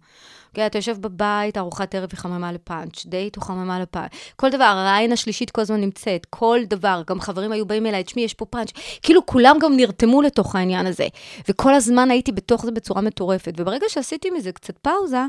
[0.50, 4.12] אוקיי, אתה יושב בבית, ארוחת ערב היא חממה לפאנץ', דייט הוא חממה לפאנץ'.
[4.36, 7.02] כל דבר, העין השלישית כל הזמן נמצאת, כל דבר.
[7.08, 8.72] גם חברים היו באים אליי, תשמעי, יש פה פאנץ'.
[9.02, 11.08] כאילו, כולם גם נרתמו לתוך העניין הזה.
[11.50, 13.54] וכל הזמן הייתי בתוך זה בצורה מטורפת.
[13.58, 15.24] וברגע שעשיתי מזה קצת פאוזה,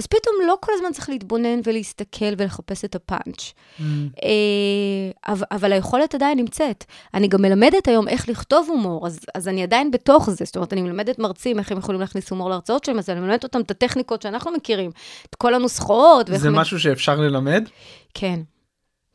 [0.00, 3.52] אז פתאום לא כל הזמן צריך להתבונן ולהסתכל ולחפש את הפאנץ'.
[3.78, 3.82] Mm.
[4.24, 6.84] אה, אבל היכולת עדיין נמצאת.
[7.14, 10.44] אני גם מלמדת היום איך לכתוב הומור, אז, אז אני עדיין בתוך זה.
[10.44, 13.44] זאת אומרת, אני מלמדת מרצים איך הם יכולים להכניס הומור להרצאות שלהם, אז אני מלמדת
[13.44, 14.90] אותם את הטכניקות שאנחנו מכירים,
[15.30, 16.26] את כל הנוסחאות.
[16.34, 16.80] זה משהו מ...
[16.80, 17.68] שאפשר ללמד?
[18.14, 18.40] כן,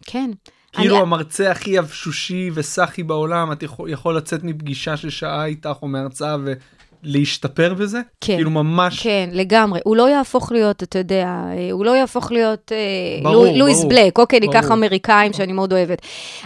[0.06, 0.32] כן.
[0.72, 1.02] כאילו אני...
[1.02, 6.38] המרצה הכי יבשושי וסאחי בעולם, את יכול, יכול לצאת מפגישה של שעה איתך או מהרצאה
[6.46, 6.54] ו...
[7.06, 8.02] להשתפר בזה?
[8.22, 8.36] כן.
[8.36, 9.04] כאילו ממש...
[9.04, 9.80] כן, לגמרי.
[9.84, 12.78] הוא לא יהפוך להיות, אתה יודע, אה, הוא לא יהפוך להיות אה,
[13.24, 14.54] ברור, לו, לואיס ברור, בלק, אוקיי, ברור.
[14.54, 16.02] ניקח אמריקאים שאני מאוד אוהבת.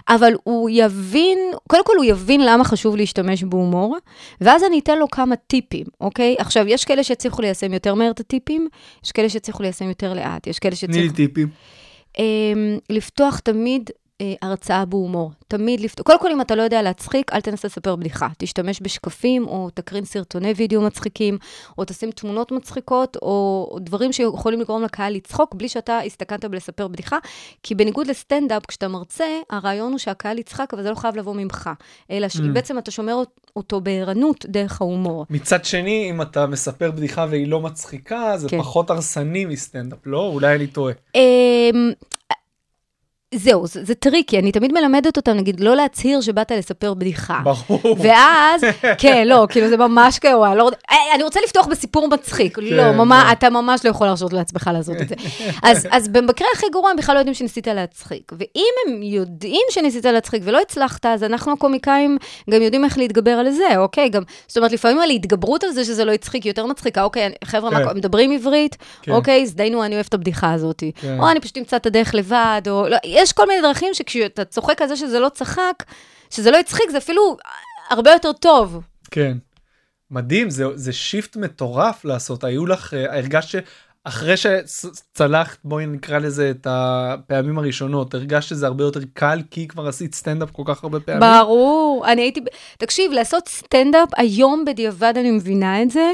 [0.09, 3.97] אבל הוא יבין, קודם כל הוא יבין למה חשוב להשתמש בהומור,
[4.41, 6.35] ואז אני אתן לו כמה טיפים, אוקיי?
[6.39, 8.67] עכשיו, יש כאלה שיצליחו ליישם יותר מהר את הטיפים,
[9.05, 10.99] יש כאלה שיצליחו ליישם יותר לאט, יש כאלה שיצליחו...
[10.99, 11.47] תני לי טיפים.
[12.17, 12.21] Um,
[12.89, 13.89] לפתוח תמיד
[14.41, 15.31] הרצאה בהומור.
[15.47, 16.05] תמיד לפתור.
[16.05, 18.27] קודם כל, אם אתה לא יודע להצחיק, אל תנסה לספר בדיחה.
[18.37, 21.37] תשתמש בשקפים, או תקרין סרטוני וידאו מצחיקים,
[21.77, 27.17] או תשים תמונות מצחיקות, או דברים שיכולים לגרום לקהל לצחוק, בלי שאתה הסתכנת בלספר בדיחה.
[27.63, 31.69] כי בניגוד לסטנדאפ, כשאתה מרצה, הרעיון הוא שהקהל יצחק, אבל זה לא חייב לבוא ממך.
[32.11, 32.79] אלא שבעצם אממ.
[32.79, 33.23] אתה שומר
[33.55, 35.25] אותו בערנות דרך ההומור.
[35.29, 38.59] מצד שני, אם אתה מספר בדיחה והיא לא מצחיקה, זה כן.
[38.59, 40.27] פחות הרסני מסטנדאפ, לא?
[40.33, 40.93] אולי אני טועה.
[43.35, 47.39] זהו, זה, זה tricky, אני תמיד מלמדת אותם, נגיד, לא להצהיר שבאת לספר בדיחה.
[47.43, 47.97] ברור.
[47.99, 48.61] ואז,
[49.01, 52.55] כן, לא, כאילו זה ממש כאוה, לא, אה, אני רוצה לפתוח בסיפור מצחיק.
[52.55, 53.31] כן, לא, ממש, כן.
[53.31, 55.15] אתה ממש לא יכול להרשות לעצמך לעשות את זה.
[55.63, 58.31] אז, אז במקרה הכי גרוע, הם בכלל לא יודעים שניסית להצחיק.
[58.37, 62.17] ואם הם יודעים שניסית להצחיק ולא הצלחת, אז אנחנו הקומיקאים
[62.49, 64.09] גם יודעים איך להתגבר על זה, אוקיי?
[64.09, 67.71] גם, זאת אומרת, לפעמים על התגברות על זה שזה לא הצחיק, יותר מצחיקה, אוקיי, חבר'ה,
[67.71, 67.97] כן.
[67.97, 69.11] מדברים עברית, כן.
[69.11, 70.83] אוקיי, הזדיינו, אני אוהב את הבדיחה הזאת.
[70.95, 71.19] כן.
[71.19, 74.81] או אני פשוט אמצא את הדרך לבד, או לא, יש כל מיני דרכים שכשאתה צוחק
[74.81, 75.83] על זה שזה לא צחק,
[76.29, 77.37] שזה לא הצחיק, זה אפילו
[77.89, 78.81] הרבה יותר טוב.
[79.11, 79.37] כן.
[80.11, 82.43] מדהים, זה, זה שיפט מטורף לעשות.
[82.43, 83.63] היו לך, uh, הרגשת
[84.03, 89.87] אחרי שצלחת, בואי נקרא לזה את הפעמים הראשונות, הרגשת שזה הרבה יותר קל כי כבר
[89.87, 91.21] עשית סטנדאפ כל כך הרבה פעמים?
[91.21, 92.41] ברור, אני הייתי,
[92.77, 96.11] תקשיב, לעשות סטנדאפ, היום בדיעבד אני מבינה את זה,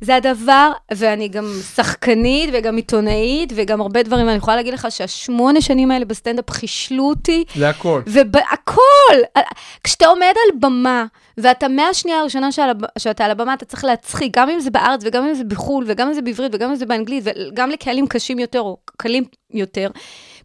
[0.00, 5.60] זה הדבר, ואני גם שחקנית וגם עיתונאית וגם הרבה דברים, אני יכולה להגיד לך שהשמונה
[5.60, 7.44] שנים האלה בסטנדאפ חישלו אותי.
[7.54, 8.02] זה הכל.
[8.06, 9.40] והכל!
[9.84, 11.04] כשאתה עומד על במה,
[11.38, 15.24] ואתה מהשנייה הראשונה שעל, שאתה על הבמה, אתה צריך להצחיק, גם אם זה בארץ וגם
[15.24, 18.60] אם זה בחו"ל וגם אם זה בעברית וגם אם זה באנגלית וגם לקהלים קשים יותר
[18.60, 19.90] או קלים יותר.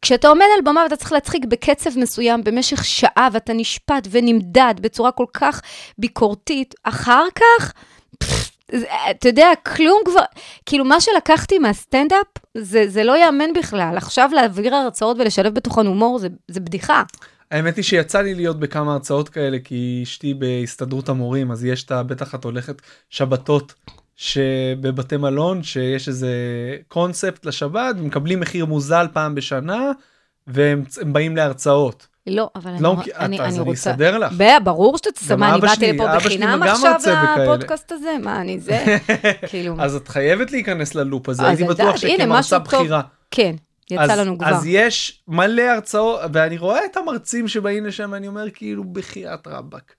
[0.02, 5.12] כשאתה עומד על במה ואתה צריך להצחיק בקצב מסוים במשך שעה ואתה נשפט ונמדד בצורה
[5.12, 5.62] כל כך
[5.98, 7.74] ביקורתית, אחר כך,
[8.20, 8.53] פפ, זה-
[9.12, 10.24] אתה יודע, כלום כבר,
[10.66, 13.98] כאילו מה שלקחתי מהסטנדאפ, זה, זה לא ייאמן בכלל.
[13.98, 17.04] עכשיו להעביר הרצאות ולשלב בתוכן הומור, זה, זה בדיחה.
[17.52, 21.92] האמת היא שיצא לי להיות בכמה הרצאות כאלה כי אשתי בהסתדרות המורים אז יש את
[21.92, 22.04] ה...
[22.04, 23.74] בטח את הולכת שבתות
[24.16, 26.36] שבבתי מלון שיש איזה
[26.88, 29.92] קונספט לשבת מקבלים מחיר מוזל פעם בשנה
[30.48, 32.08] והם הם באים להרצאות.
[32.28, 33.92] לא, אבל לא אני, מכיר- אני, את- אז אני רוצה...
[33.92, 34.34] אסדר לך.
[34.64, 36.94] ברור שאתה תסדר, מה, אני באתי שלי- לפה בחינם עכשיו.
[37.44, 38.10] לפודקאסט הזה?
[38.24, 38.84] מה, אני זה?
[39.50, 39.76] כאילו...
[39.80, 42.60] אז את חייבת להיכנס ללופ הזה הייתי בטוח שכמרצה.
[42.60, 43.02] בכירה.
[43.32, 43.56] כן,
[43.92, 44.48] יצא לנו כבר.
[44.48, 49.94] אז יש מלא הרצאות ואני רואה את המרצים שבאים לשם אני אומר כאילו בחייאת רבאק.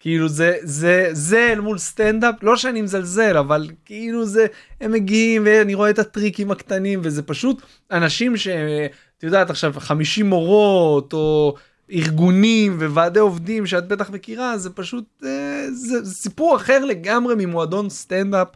[0.00, 4.46] כאילו זה זה זה אל מול סטנדאפ לא שאני מזלזל אבל כאילו זה
[4.80, 11.12] הם מגיעים ואני רואה את הטריקים הקטנים וזה פשוט אנשים שאת יודעת עכשיו 50 מורות
[11.12, 11.54] או
[11.92, 17.90] ארגונים וועדי עובדים שאת בטח מכירה זה פשוט אה, זה, זה סיפור אחר לגמרי ממועדון
[17.90, 18.48] סטנדאפ.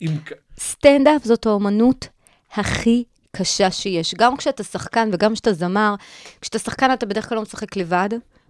[0.00, 0.12] עם...
[0.60, 2.08] סטנדאפ זאת האומנות
[2.52, 3.04] הכי
[3.36, 4.14] קשה שיש.
[4.14, 5.94] גם כשאתה שחקן וגם כשאתה זמר,
[6.40, 8.08] כשאתה שחקן אתה בדרך כלל לא משחק לבד,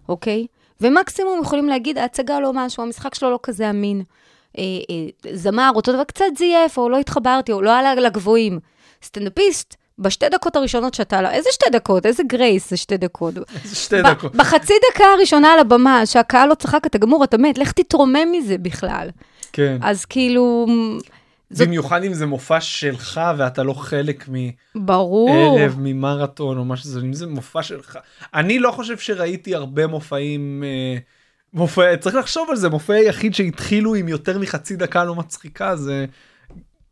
[0.09, 0.47] אוקיי?
[0.81, 4.03] ומקסימום יכולים להגיד, ההצגה לא משהו, המשחק שלו לא כזה אמין.
[4.57, 8.59] אה, אה, זמר, אותו דבר, קצת זייף, או לא התחברתי, או לא עלה לגבוהים.
[9.03, 12.05] סטנדאפיסט, בשתי דקות הראשונות שאתה עלה, איזה שתי דקות?
[12.05, 13.33] איזה גרייס זה שתי דקות?
[13.73, 14.35] שתי ב- דקות.
[14.35, 18.57] בחצי דקה הראשונה על הבמה, שהקהל לא צחק, אתה גמור, אתה מת, לך תתרומם מזה
[18.57, 19.09] בכלל.
[19.53, 19.77] כן.
[19.81, 20.65] אז כאילו,
[21.49, 24.29] זאת- במיוחד אם זה מופע שלך ואתה לא חלק
[24.75, 25.29] ברור.
[25.57, 27.97] מערב ממרתון או מה שזה אם זה מופע שלך
[28.33, 30.97] אני לא חושב שראיתי הרבה מופעים אה,
[31.53, 36.05] מופע צריך לחשוב על זה מופע יחיד שהתחילו עם יותר מחצי דקה לא מצחיקה זה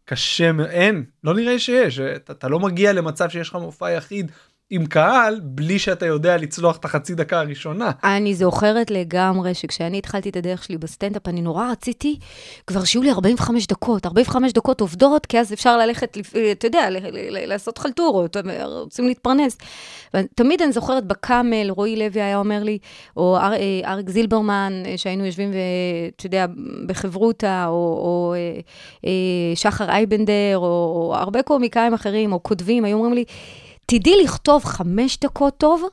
[0.06, 4.32] קשה אין לא נראה שיש אתה, אתה לא מגיע למצב שיש לך מופע יחיד
[4.70, 7.92] עם קהל בלי שאתה יודע לצלוח את החצי דקה הראשונה.
[8.04, 12.20] אני זוכרת לגמרי שכשאני התחלתי את הדרך שלי בסטנדאפ, אני נורא רציתי
[12.68, 16.18] כבר שיהיו לי 45 דקות, 45 דקות עובדות, כי אז אפשר ללכת,
[16.52, 16.88] אתה יודע,
[17.48, 19.58] לעשות חלטורות, רוצים להתפרנס.
[20.14, 22.78] ותמיד אני זוכרת בקאמל, רועי לוי היה אומר לי,
[23.18, 26.46] או אה, אריק זילברמן, אה, שהיינו יושבים, ואתה יודע,
[26.86, 28.34] בחברותה, או,
[29.06, 29.12] אה,
[29.56, 33.24] שחר אייבנדר, או הרבה קומיקאים אחרים, או כותבים, היו אומרים לי,
[33.86, 35.84] תדעי לכתוב חמש דקות טוב,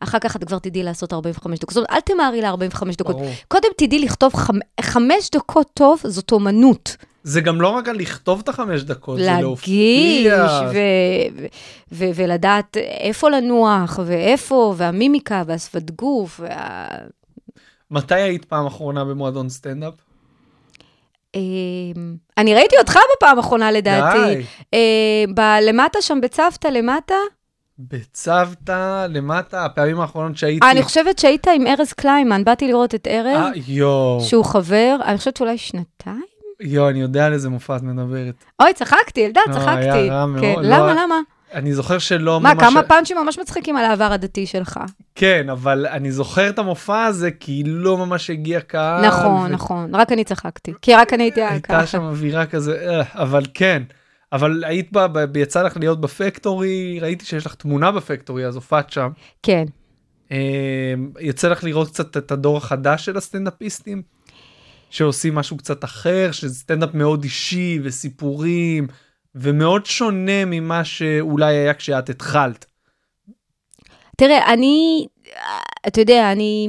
[0.00, 1.74] אחר כך את כבר תדעי לעשות 45 דקות.
[1.74, 3.16] זאת אומרת, אל תמהרי ל-45 דקות.
[3.16, 3.30] ברור.
[3.48, 4.58] קודם תדעי לכתוב חמ...
[4.80, 6.96] חמש דקות טוב, זאת אומנות.
[7.22, 10.60] זה גם לא רק על לכתוב את החמש דקות, זה להגיש, להופיע.
[10.72, 10.76] ו...
[11.36, 11.46] ו...
[11.92, 12.04] ו...
[12.14, 16.86] ולדעת איפה לנוח, ואיפה, והמימיקה, והשפת גוף, וה...
[17.90, 19.94] מתי היית פעם אחרונה במועדון סטנדאפ?
[21.34, 21.40] אמ,
[22.38, 24.18] אני ראיתי אותך בפעם האחרונה לדעתי.
[24.34, 24.42] די.
[24.74, 24.78] אה,
[25.34, 27.14] ב- למטה שם בצוותא, למטה?
[27.78, 30.66] בצוותא למטה הפעמים האחרונות שהייתי.
[30.66, 34.96] אה, אני חושבת שהיית עם ארז קליימן, באתי לראות את ארז, אה, יואו, שהוא חבר,
[35.04, 36.22] אני חושבת שאולי שנתיים?
[36.60, 38.34] יואו, אני יודע על איזה מופע את מדברת.
[38.62, 39.80] אוי, צחקתי, אלדד, לא, צחקתי.
[39.90, 41.20] היה רע כן, מאוד, למה, לא- למה?
[41.54, 42.62] אני זוכר שלא מה, ממש...
[42.62, 44.80] כמה פאנצ'ים ממש מצחיקים על העבר הדתי שלך.
[45.14, 49.06] כן, אבל אני זוכר את המופע הזה כי לא ממש הגיע קהל.
[49.06, 50.72] נכון, ו- נכון, רק אני צחקתי.
[50.82, 51.86] כי רק אני הייתי הייתה.
[51.86, 53.82] שם אווירה כזה, אה, אבל כן.
[54.32, 58.90] אבל היית בה, ב- יצא לך להיות בפקטורי, ראיתי שיש לך תמונה בפקטורי, אז הופעת
[58.90, 59.08] שם.
[59.42, 59.64] כן.
[60.32, 64.02] אה, יצא לך לראות קצת את הדור החדש של הסטנדאפיסטים,
[64.90, 68.86] שעושים משהו קצת אחר, שזה סטנדאפ מאוד אישי וסיפורים,
[69.34, 72.66] ומאוד שונה ממה שאולי היה כשאת התחלת.
[74.16, 75.06] תראה, אני,
[75.86, 76.68] אתה יודע, אני,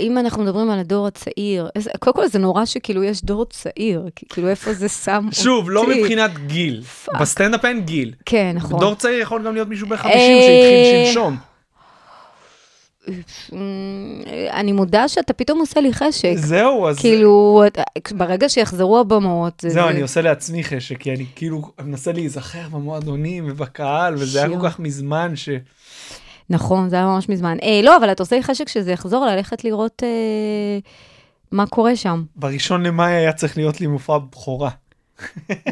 [0.00, 4.08] אם אנחנו מדברים על הדור הצעיר, אז קודם כל זה נורא שכאילו יש דור צעיר,
[4.28, 5.36] כאילו איפה זה שם אותי.
[5.36, 6.82] שוב, לא מבחינת גיל.
[7.20, 8.14] בסטנדאפ אין גיל.
[8.24, 8.80] כן, נכון.
[8.80, 11.53] דור צעיר יכול גם להיות מישהו בן 50 אה, שהתחיל שלשום.
[13.52, 13.58] אמ,
[14.50, 16.32] אני מודה שאתה פתאום עושה לי חשק.
[16.36, 16.98] זהו, אז...
[16.98, 17.62] כאילו,
[18.10, 23.44] ברגע שיחזרו הבמות, זה- זהו, אני עושה לעצמי חשק, כי אני כאילו מנסה להיזכר במועדונים
[23.50, 24.58] ובקהל, וזה היה.
[24.58, 25.48] כל כך מזמן ש...
[26.50, 27.56] נכון, זה היה ממש מזמן.
[27.62, 30.78] אה, לא, אבל אתה עושה לי חשק שזה יחזור ללכת לראות אה,
[31.52, 32.22] מה קורה שם.
[32.36, 34.70] בראשון למאי היה צריך להיות לי מופע בכורה.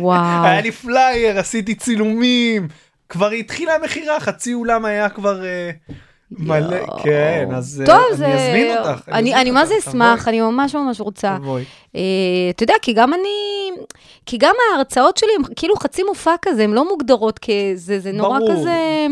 [0.01, 0.45] וואו.
[0.47, 2.69] היה לי פלייר, עשיתי צילומים,
[3.09, 5.71] כבר התחילה המכירה, חצי אולם היה כבר אה,
[6.39, 6.77] מלא.
[7.03, 8.27] כן, אז אה, טוב, אני זה...
[8.27, 9.09] אזמין אותך.
[9.09, 11.37] אני, אני מה זה אשמח, אני ממש ממש רוצה.
[11.41, 11.65] תבואי.
[11.97, 12.01] אה,
[12.51, 13.71] אתה יודע, כי גם אני...
[14.27, 18.39] כי גם ההרצאות שלי הם כאילו חצי מופע כזה, הן לא מוגדרות כזה, זה נורא
[18.39, 18.53] ברור.
[18.53, 19.07] כזה...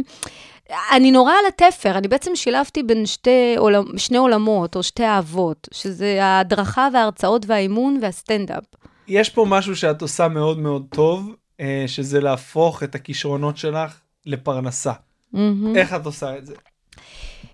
[0.92, 5.68] אני נורא על התפר, אני בעצם שילבתי בין שתי עולמ, שני עולמות, או שתי אהבות,
[5.74, 8.64] שזה ההדרכה וההרצאות והאימון והסטנדאפ.
[9.08, 14.92] יש פה משהו שאת עושה מאוד מאוד טוב, אה, שזה להפוך את הכישרונות שלך לפרנסה.
[15.32, 15.76] מהמם.
[15.76, 16.54] איך את עושה את זה?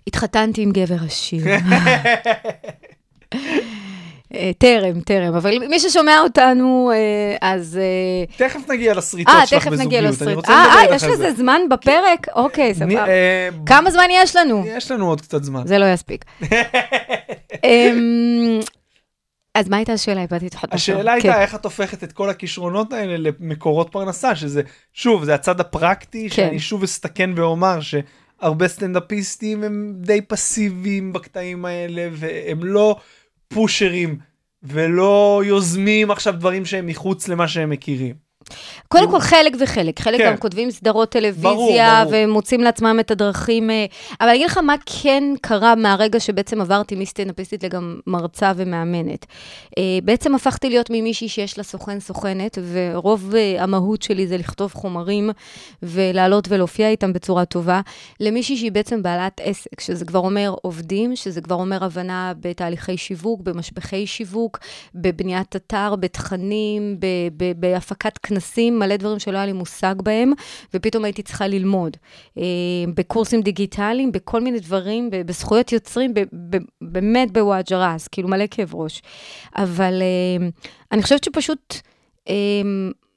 [0.07, 1.43] התחתנתי עם גבר עשיר.
[4.33, 7.79] אה, טרם, טרם, אבל מי ששומע אותנו, אה, אז...
[7.81, 10.21] אה, תכף נגיע לשריטות אה, שלך בזוגיות.
[10.21, 10.33] אני.
[10.33, 11.37] רוצה אה, לדבר אה, איתך יש על לזה זה.
[11.37, 12.27] זמן בפרק?
[12.35, 13.07] אוקיי, סבבה.
[13.07, 14.63] אה, כמה זמן יש לנו?
[14.67, 15.61] יש לנו עוד קצת זמן.
[15.65, 16.25] זה לא יספיק.
[17.63, 18.59] אמ,
[19.55, 20.21] אז מה הייתה השאלה?
[20.21, 20.57] איבדתי.
[20.71, 21.29] השאלה כן.
[21.29, 24.61] הייתה איך את הופכת את כל הכישרונות האלה למקורות פרנסה, שזה,
[24.93, 26.35] שוב, זה הצד הפרקטי, כן.
[26.35, 27.79] שאני שוב אסתכן ואומר
[28.41, 32.99] שהרבה סטנדאפיסטים הם די פסיביים בקטעים האלה, והם לא
[33.47, 34.17] פושרים,
[34.63, 38.26] ולא יוזמים עכשיו דברים שהם מחוץ למה שהם מכירים.
[38.87, 40.25] קודם כל חלק וחלק, חלק כן.
[40.31, 41.71] גם כותבים סדרות טלוויזיה, ברור,
[42.03, 42.11] ברור.
[42.11, 43.85] ומוצאים לעצמם את הדרכים, אה,
[44.21, 49.25] אבל אני אגיד לך מה כן קרה מהרגע שבעצם עברתי מסטנדאפיסטית לגם מרצה ומאמנת.
[49.77, 54.73] אה, בעצם הפכתי להיות ממישהי שיש לה סוכן סוכנת, ורוב אה, המהות שלי זה לכתוב
[54.73, 55.29] חומרים
[55.83, 57.81] ולעלות ולהופיע איתם בצורה טובה,
[58.19, 63.41] למישהי שהיא בעצם בעלת עסק, שזה כבר אומר עובדים, שזה כבר אומר הבנה בתהליכי שיווק,
[63.41, 64.59] במשפחי שיווק,
[64.95, 66.97] בבניית אתר, בתכנים,
[67.57, 68.36] בהפקת כנסים,
[68.79, 70.31] מלא דברים שלא היה לי מושג בהם,
[70.73, 71.97] ופתאום הייתי צריכה ללמוד.
[72.37, 72.43] אה,
[72.93, 76.13] בקורסים דיגיטליים, בכל מיני דברים, בזכויות יוצרים,
[76.81, 79.01] באמת בוואג'רס, כאילו מלא כאב ראש.
[79.55, 80.47] אבל אה,
[80.91, 81.75] אני חושבת שפשוט
[82.29, 82.33] אה,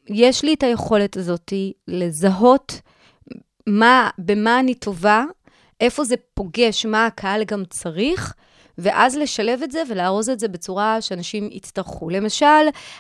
[0.09, 1.53] יש לי את היכולת הזאת
[1.89, 2.81] לזהות
[3.67, 5.25] מה, במה אני טובה,
[5.81, 8.35] איפה זה פוגש, מה הקהל גם צריך,
[8.81, 12.11] ואז לשלב את זה ולארוז את זה בצורה שאנשים יצטרכו.
[12.11, 12.47] למשל,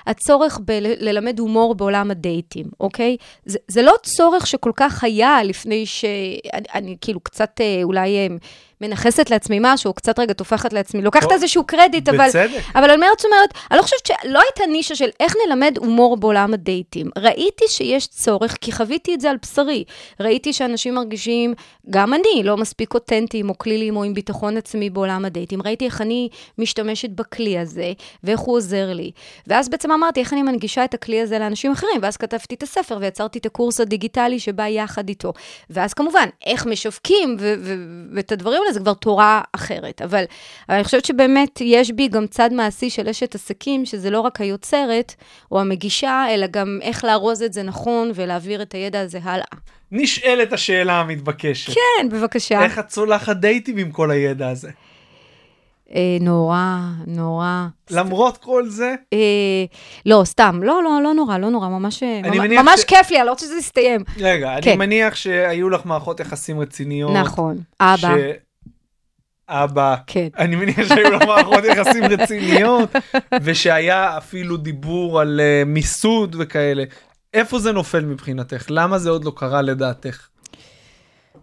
[0.06, 3.16] הצורך בללמד הומור בעולם הדייטים, אוקיי?
[3.44, 6.04] זה, זה לא צורך שכל כך היה לפני ש...
[6.52, 8.26] אני, אני כאילו קצת אה, אולי אה,
[8.80, 12.28] מנכסת לעצמי משהו, קצת רגע טופחת לעצמי, לוקחת איזשהו קרדיט, אבל...
[12.28, 12.60] בצדק.
[12.74, 16.54] אבל אומרת, זאת אומרת, אני לא חושבת שלא הייתה נישה של איך נלמד הומור בעולם
[16.54, 17.10] הדייטים.
[17.18, 19.84] ראיתי שיש צורך, כי חוויתי את זה על בשרי.
[20.20, 21.54] ראיתי שאנשים מרגישים,
[21.90, 25.62] גם אני, לא מספיק אותנטיים או כלילים או עם ביטחון עצמי בעולם הדייטים.
[25.62, 27.92] ראיתי איך אני משתמשת בכלי הזה,
[28.24, 29.10] ואיך הוא עוזר לי.
[29.46, 32.98] ואז בעצם אמרתי, איך אני מנגישה את הכלי הזה לאנשים אחרים, ואז כתבתי את הספר
[33.00, 35.32] ויצרתי את הקורס הדיגיטלי שבא יחד איתו.
[35.70, 37.36] ואז כמובן, איך משווקים
[38.14, 40.02] ואת הדברים האלה, זה כבר תורה אחרת.
[40.02, 40.24] אבל,
[40.68, 44.40] אבל אני חושבת שבאמת יש בי גם צד מעשי של אשת עסקים, שזה לא רק
[44.40, 45.14] היוצרת
[45.52, 49.44] או המגישה, אלא גם איך לארוז את זה נכון ולהעביר את הידע הזה הלאה.
[49.92, 51.72] נשאלת השאלה המתבקשת.
[51.74, 52.64] כן, בבקשה.
[52.64, 54.70] איך את צולחת דייטים עם כל הידע הזה?
[55.94, 57.66] אה, נורא, נורא.
[57.90, 59.18] למרות כל זה, אה,
[60.06, 63.26] לא, סתם, לא, לא, לא נורא, לא נורא, ממש, ממש, ממש ש- כיף לי, אני
[63.26, 64.00] לא רוצה שזה יסתיים.
[64.18, 64.78] רגע, אני כן.
[64.78, 67.10] מניח שהיו לך מערכות יחסים רציניות.
[67.12, 68.14] נכון, אבא,
[69.50, 69.96] אבא.
[70.06, 70.28] כן.
[70.38, 72.90] אני מניח שהיו לך מערכות יחסים רציניות,
[73.44, 76.84] ושהיה אפילו דיבור על אה, מיסוד וכאלה.
[77.34, 78.66] איפה זה נופל מבחינתך?
[78.70, 80.28] למה זה עוד לא קרה לדעתך?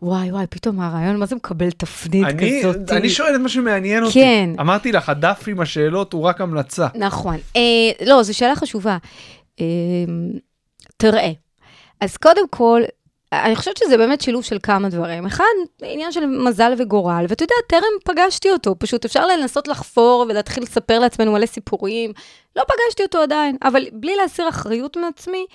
[0.02, 2.91] וואי, וואי, פתאום הרעיון, מה זה מקבל תפנית אני, כזאת?
[2.91, 4.13] אני שואל את מה שמעניין אותי.
[4.13, 4.50] כן.
[4.60, 6.88] אמרתי לך, הדף עם השאלות הוא רק המלצה.
[6.96, 7.38] נכון.
[7.56, 8.98] אה, לא, זו שאלה חשובה.
[9.60, 9.65] אה,
[10.98, 11.32] תראה,
[12.02, 12.82] אז קודם כל,
[13.34, 15.26] אני חושבת שזה באמת שילוב של כמה דברים.
[15.26, 15.44] אחד,
[15.82, 21.00] עניין של מזל וגורל, ואתה יודע, טרם פגשתי אותו, פשוט אפשר לנסות לחפור ולהתחיל לספר
[21.00, 22.12] לעצמנו מלא סיפורים.
[22.56, 25.46] לא פגשתי אותו עדיין, אבל בלי להסיר אחריות מעצמי.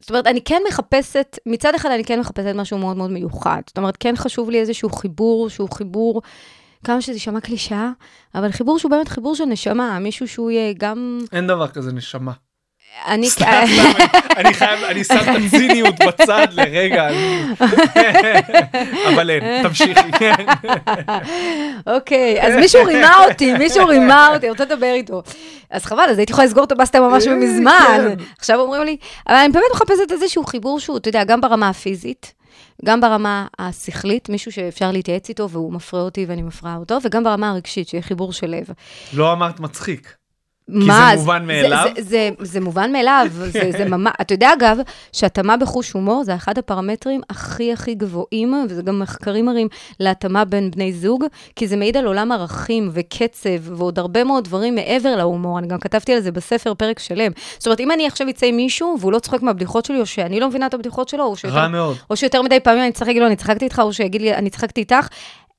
[0.00, 3.62] זאת אומרת, אני כן מחפשת, מצד אחד אני כן מחפשת משהו מאוד מאוד מיוחד.
[3.66, 6.22] זאת אומרת, כן חשוב לי איזשהו חיבור שהוא חיבור,
[6.84, 7.90] כמה שזה יישמע קלישאה,
[8.34, 11.18] אבל חיבור שהוא באמת חיבור של נשמה, מישהו שהוא יהיה גם...
[11.32, 12.32] אין דבר כזה נשמה.
[13.06, 13.30] אני...
[13.30, 14.04] סתם, סתם,
[14.36, 17.08] אני חייב, אני שם את הציניות בצד לרגע.
[19.14, 20.10] אבל אין, תמשיכי.
[21.86, 25.22] אוקיי, אז מישהו רימה אותי, מישהו רימה אותי, אני רוצה לדבר איתו.
[25.70, 28.14] אז חבל, אז הייתי יכולה לסגור את הבסטה ממש אה, מזמן.
[28.18, 28.24] כן.
[28.38, 28.96] עכשיו אומרים לי,
[29.28, 32.34] אבל אני באמת מחפשת איזשהו חיבור שהוא, אתה יודע, גם ברמה הפיזית,
[32.84, 37.50] גם ברמה השכלית, מישהו שאפשר להתייעץ איתו והוא מפרה אותי ואני מפרה אותו, וגם ברמה
[37.50, 38.66] הרגשית, שיהיה חיבור של לב.
[39.12, 40.21] לא אמרת מצחיק.
[40.68, 41.84] מה, מובן מאליו?
[41.96, 44.78] זה, זה, זה, זה מובן מאליו, זה, זה ממש, אתה יודע אגב,
[45.12, 49.68] שהתאמה בחוש הומור זה אחד הפרמטרים הכי הכי גבוהים, וזה גם מחקרים מראים
[50.00, 51.24] להתאמה בין בני זוג,
[51.56, 55.78] כי זה מעיד על עולם ערכים וקצב ועוד הרבה מאוד דברים מעבר להומור, אני גם
[55.78, 57.32] כתבתי על זה בספר פרק שלם.
[57.58, 60.40] זאת אומרת, אם אני עכשיו אצא עם מישהו והוא לא צוחק מהבדיחות שלי, או שאני
[60.40, 61.96] לא מבינה את הבדיחות שלו, או שיותר, רע מאוד.
[62.10, 64.50] או שיותר מדי פעמים אני צוחק, להגיד לו, אני צחקתי איתך, או שיגיד לי, אני
[64.50, 65.08] צחקתי איתך,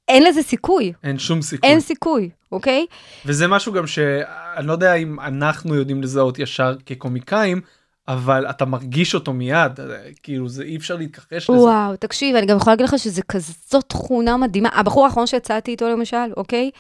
[0.08, 1.70] אין לזה סיכוי, אין שום סיכוי.
[1.70, 2.86] אין סיכוי, אוקיי?
[3.26, 7.62] וזה משהו גם שאני לא יודע אם אנחנו יודעים לזהות ישר כקומיקאים,
[8.08, 9.80] אבל אתה מרגיש אותו מיד,
[10.24, 11.60] כאילו זה אי אפשר להתכחש לזה.
[11.60, 14.70] וואו, תקשיב, אני גם יכולה להגיד לך שזה כזאת תכונה מדהימה.
[14.74, 16.72] הבחור האחרון שיצאתי איתו למשל, אוקיי?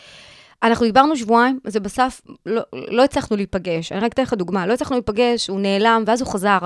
[0.63, 3.91] אנחנו דיברנו שבועיים, זה בסף, לא, לא הצלחנו להיפגש.
[3.91, 6.57] אני רק אתן לך דוגמה, לא הצלחנו להיפגש, הוא נעלם, ואז הוא חזר.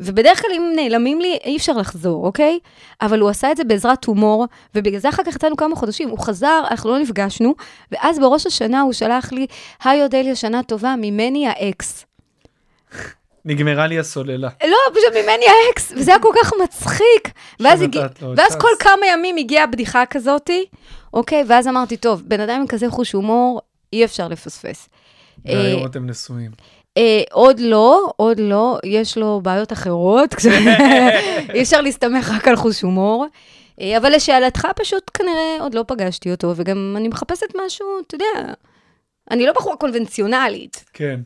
[0.00, 2.58] ובדרך כלל אם נעלמים לי, אי אפשר לחזור, אוקיי?
[3.02, 6.08] אבל הוא עשה את זה בעזרת הומור, ובגלל זה אחר כך יצאנו כמה חודשים.
[6.08, 7.54] הוא חזר, אנחנו לא נפגשנו,
[7.92, 9.46] ואז בראש השנה הוא שלח לי,
[9.84, 12.06] היי אודליה, שנה טובה, ממני האקס.
[13.44, 14.48] נגמרה לי הסוללה.
[14.64, 17.30] לא, פשוט ממני האקס, וזה היה כל כך מצחיק.
[17.60, 18.56] ואז, הגיע, לא ואז.
[18.56, 20.64] כל כמה ימים הגיעה בדיחה כזאתי,
[21.14, 23.60] אוקיי, ואז אמרתי, טוב, בן אדם עם כזה חוש הומור,
[23.92, 24.88] אי אפשר לפספס.
[25.44, 26.50] והיום אה, אתם נשואים.
[26.96, 30.34] אה, עוד לא, עוד לא, יש לו בעיות אחרות,
[31.54, 33.26] אי אפשר להסתמך רק על חוש הומור.
[33.80, 38.52] אה, אבל לשאלתך, פשוט כנראה עוד לא פגשתי אותו, וגם אני מחפשת משהו, אתה יודע,
[39.30, 41.20] אני לא בחורה קונבנציונלית, כן.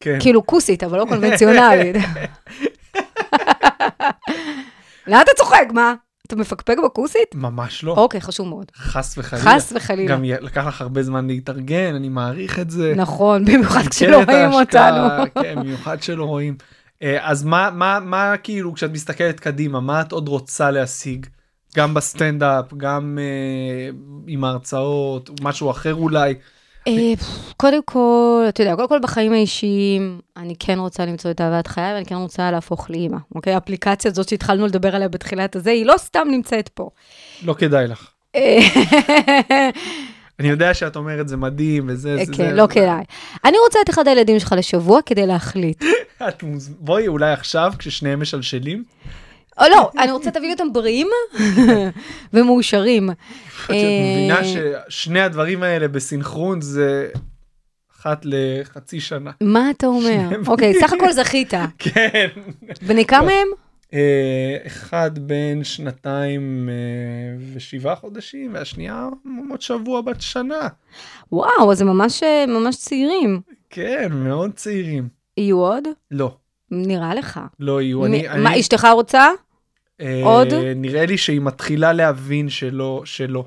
[0.00, 0.18] כן.
[0.20, 1.96] כאילו כוסית, אבל לא קונבנציונלית.
[5.06, 5.94] לאן אתה צוחק, מה?
[6.32, 7.34] אתה מפקפק בכוסית?
[7.34, 7.92] ממש לא.
[7.92, 8.66] אוקיי, חשוב מאוד.
[8.76, 9.44] חס וחלילה.
[9.44, 10.12] חס וחלילה.
[10.12, 12.92] גם לקח לך הרבה זמן להתארגן, אני מעריך את זה.
[12.96, 15.24] נכון, במיוחד כשלא רואים אותנו.
[15.42, 16.56] כן, במיוחד שלא רואים.
[17.02, 21.26] אה, אז מה, מה, מה כאילו, כשאת מסתכלת קדימה, מה את עוד רוצה להשיג?
[21.76, 23.90] גם בסטנדאפ, גם אה,
[24.26, 26.34] עם ההרצאות, משהו אחר אולי.
[26.88, 27.12] אה,
[27.56, 31.94] קודם כל, אתה יודע, קודם כל בחיים האישיים, אני כן רוצה למצוא את אהבת חיי,
[31.94, 33.54] ואני כן רוצה להפוך לאימא, אוקיי?
[33.54, 36.90] האפליקציה הזאת שהתחלנו לדבר עליה בתחילת הזה, היא לא סתם נמצאת פה.
[37.42, 38.10] לא כדאי לך.
[38.36, 38.58] אה,
[40.40, 42.74] אני יודע שאת אומרת זה מדהים וזה, זה, כן, זה, לא זה.
[42.74, 43.04] כדאי.
[43.44, 45.84] אני רוצה את אחד הילדים שלך לשבוע כדי להחליט.
[46.78, 48.84] בואי אולי עכשיו, כששניהם משלשלים,
[49.58, 51.08] או לא, אני רוצה תביא אותם בריאים
[52.32, 53.10] ומאושרים.
[53.10, 53.76] את אה,
[54.12, 57.08] מבינה ששני הדברים האלה בסינכרון זה
[58.00, 59.30] אחת לחצי שנה.
[59.42, 60.28] מה אתה אומר?
[60.46, 61.54] אוקיי, סך הכל זכית.
[61.78, 62.28] כן.
[62.82, 63.48] בני כמה הם?
[63.94, 69.08] אה, אחד בן שנתיים אה, ושבעה חודשים, והשנייה
[69.50, 70.68] עוד שבוע בת שנה.
[71.32, 73.40] וואו, אז ממש אה, ממש צעירים.
[73.70, 75.08] כן, מאוד צעירים.
[75.36, 75.84] יהיו עוד?
[76.10, 76.36] לא,
[76.70, 77.40] נראה לך.
[77.60, 78.00] לא יהיו.
[78.00, 79.26] מ- אני, מה, אני, אשתך רוצה?
[80.00, 80.48] אה, עוד?
[80.76, 83.44] נראה לי שהיא מתחילה להבין שלא, שלא.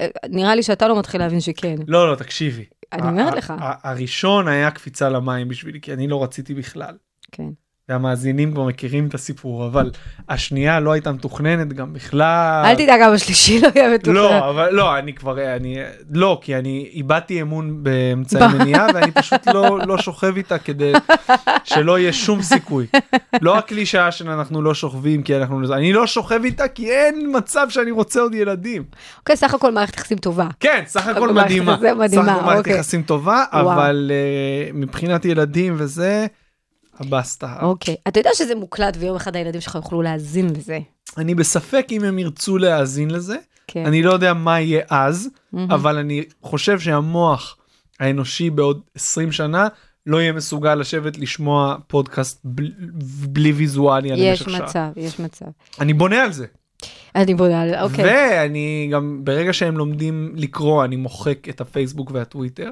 [0.00, 1.76] אה, נראה לי שאתה לא מתחיל להבין שכן.
[1.86, 2.64] לא, לא, תקשיבי.
[2.92, 3.52] אני אומרת לך.
[3.60, 6.94] הראשון היה קפיצה למים בשבילי, כי אני לא רציתי בכלל.
[7.32, 7.48] כן.
[7.88, 9.90] והמאזינים כבר מכירים את הסיפור, אבל
[10.28, 12.62] השנייה לא הייתה מתוכננת גם בכלל.
[12.66, 14.14] אל תדאג, אבא שלישי לא יהיה מתוכנן.
[14.14, 15.76] לא, אבל לא, אני כבר, אני,
[16.10, 20.92] לא, כי אני איבדתי אמון באמצעי מניעה, ואני פשוט לא, לא שוכב איתה כדי
[21.64, 22.86] שלא יהיה שום סיכוי.
[23.42, 27.90] לא הקלישאה שאנחנו לא שוכבים כי אנחנו, אני לא שוכב איתה כי אין מצב שאני
[27.90, 28.84] רוצה עוד ילדים.
[29.18, 30.48] אוקיי, סך הכל מערכת יחסים טובה.
[30.60, 31.72] כן, סך הכל מדהימה.
[31.72, 32.74] יחסים מדהימה, סך הכל מערכת אוקיי.
[32.74, 33.44] יחסים טובה.
[33.52, 36.26] אבל uh, מבחינת ילדים וזה,
[37.00, 37.56] הבסטה.
[37.62, 37.96] אוקיי.
[38.08, 40.78] אתה יודע שזה מוקלט ויום אחד הילדים שלך יוכלו להאזין לזה.
[41.18, 43.36] אני בספק אם הם ירצו להאזין לזה.
[43.66, 43.86] כן.
[43.86, 45.72] אני לא יודע מה יהיה אז, מהמם.
[45.72, 47.56] אבל אני חושב שהמוח
[48.00, 49.68] האנושי בעוד 20 שנה
[50.06, 52.70] לא יהיה מסוגל לשבת לשמוע פודקאסט בל,
[53.28, 54.66] בלי ויזואליה יש למשך שעה.
[54.66, 55.46] מצב, יש מצב.
[55.80, 56.46] אני בונה על זה.
[57.14, 58.04] אני בונה על זה, אוקיי.
[58.04, 62.70] ואני גם, ברגע שהם לומדים לקרוא, אני מוחק את הפייסבוק והטוויטר.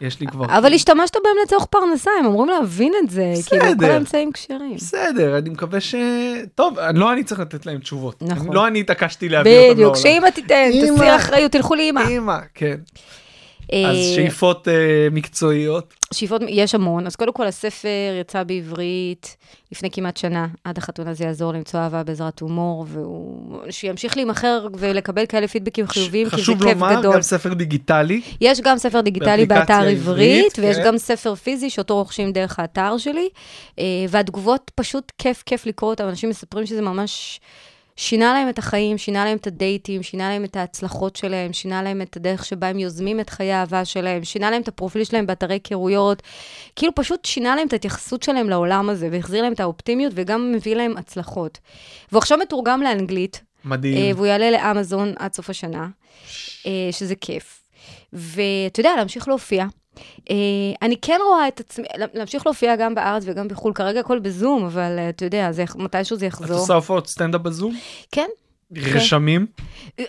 [0.00, 0.44] יש לי כבר...
[0.58, 3.32] אבל השתמשת בהם לצורך פרנסה, הם אמורים להבין את זה.
[3.46, 3.92] כאילו, כל בסדר.
[3.92, 4.76] האמצעים כשרים.
[4.76, 5.94] בסדר, אני מקווה ש...
[6.54, 8.22] טוב, לא אני צריך לתת להם תשובות.
[8.22, 8.52] נכון.
[8.52, 9.92] לא אני התעקשתי להביא אותם לעולם.
[9.92, 10.70] בדיוק, שאמא תיתן.
[10.94, 12.08] תסיר אחריות, תלכו לאמא.
[12.08, 12.76] אמא, כן.
[13.72, 15.94] אז אה, שאיפות אה, מקצועיות.
[16.14, 17.06] שאיפות, יש המון.
[17.06, 17.88] אז קודם כל, הספר
[18.20, 19.36] יצא בעברית
[19.72, 20.46] לפני כמעט שנה.
[20.64, 23.58] עד החתונה זה יעזור למצוא אהבה בעזרת הומור, והוא...
[23.70, 27.14] שימשיך להימכר ולקבל כאלה פידבקים חיוביים, כי זה חשוב כיף לומר, גדול.
[27.14, 28.20] גם ספר דיגיטלי.
[28.40, 30.84] יש גם ספר דיגיטלי באתר עברית, עברית, ויש כן.
[30.84, 33.28] גם ספר פיזי שאותו רוכשים דרך האתר שלי,
[33.78, 36.08] אה, והתגובות פשוט כיף כיף לקרוא אותם.
[36.08, 37.40] אנשים מספרים שזה ממש
[37.96, 42.02] שינה להם את החיים, שינה להם את הדייטים, שינה להם את ההצלחות שלהם, שינה להם
[42.02, 45.54] את הדרך שבה הם יוזמים את חיי האהבה שלהם, שינה להם את הפרופיל שלהם באתרי
[45.54, 46.22] היכרויות,
[46.76, 50.76] כאילו פשוט שינה להם את ההתייחסות שלהם לעולם הזה, והחזיר להם את האופטימיות, וגם מביא
[50.76, 51.58] להם הצלחות.
[52.12, 54.16] והוא עכשיו מתורגם לאנגלית, אה, מדהים.
[54.16, 55.88] והוא יעלה לאמזון עד סוף השנה,
[56.66, 57.62] אה, שזה כיף.
[58.12, 59.66] ואתה יודע, להמשיך להופיע.
[60.30, 60.36] אה,
[60.82, 64.98] אני כן רואה את עצמי, להמשיך להופיע גם בארץ וגם בחו"ל, כרגע הכל בזום, אבל
[64.98, 66.58] אה, אתה יודע, זה, מתישהו זה את יחזור.
[66.58, 67.76] עושה הופעות סטנדאפ בזום?
[68.12, 68.28] כן,
[68.76, 69.46] רשמים?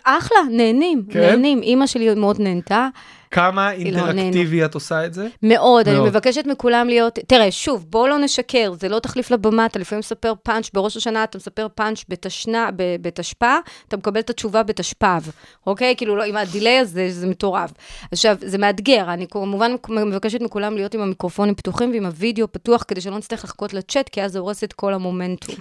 [0.03, 1.19] אחלה, נהנים, כן?
[1.19, 1.61] נהנים.
[1.61, 2.87] אימא שלי מאוד נהנתה,
[3.31, 5.27] כמה אינטראקטיבי את עושה את זה?
[5.43, 5.99] מאוד, אני.
[5.99, 10.33] מבקשת מכולם להיות, תראה, שוב, בואו לא נשקר, זה לא תחליף לבמה, אתה לפעמים מספר
[10.43, 12.69] פאנץ' בראש השנה, אתה מספר פאנץ' בתש...
[12.75, 13.55] בתשפ"א,
[13.87, 15.21] אתה מקבל את התשובה בתשפ"ב,
[15.67, 15.95] אוקיי?
[15.97, 17.71] כאילו, לא, עם הדיליי הזה, זה מטורף.
[18.11, 23.01] עכשיו, זה מאתגר, אני כמובן מבקשת מכולם להיות עם המיקרופונים פתוחים ועם הוידאו פתוח, כדי
[23.01, 25.55] שלא נצטרך לחכות לצ'אט, כי אז זה הורס את כל המומנטום.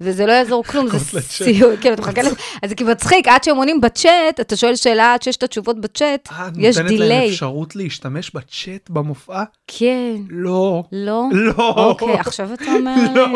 [0.00, 1.20] וזה לא יעזור כלום, זה.
[1.20, 2.30] סיוט, כאילו, אתה מחכה לזה,
[2.62, 5.80] אז זה כי מצחיק, עד שהם עונים בצ'אט, אתה שואל שאלה עד שיש את התשובות
[5.80, 7.30] בצ'אט, אה, את יש נותנת להם דיליי.
[7.30, 9.42] אפשרות להשתמש בצ'אט במופע?
[9.66, 10.16] כן.
[10.30, 10.82] לא.
[10.92, 11.22] לא?
[11.32, 11.74] לא.
[11.76, 12.94] אוקיי, עכשיו אתה אומר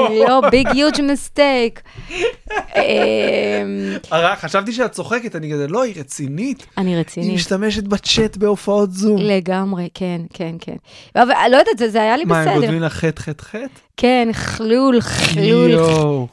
[0.09, 0.41] לי, לא.
[0.51, 1.81] ביג יוג' מסטייק.
[4.37, 6.67] חשבתי שאת צוחקת, אני כזה, לא, היא רצינית.
[6.79, 7.35] אני היא רצינית.
[7.35, 9.17] משתמשת בצ'אט בהופעות זום.
[9.21, 10.77] לגמרי, כן, כן, כן.
[11.15, 11.21] לא
[11.57, 12.61] יודעת, זה- היה לי מה, הם בסדר.
[12.61, 13.88] כותבים לך חטא חטא חטא?
[14.01, 15.71] כן, חלול, חלול.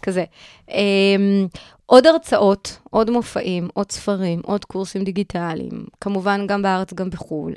[0.02, 0.24] כזה.
[0.72, 1.48] אמ,
[1.86, 7.54] עוד הרצאות, עוד מופעים, עוד ספרים, עוד קורסים דיגיטליים, כמובן גם בארץ, גם בחו"ל.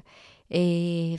[0.55, 0.59] אה,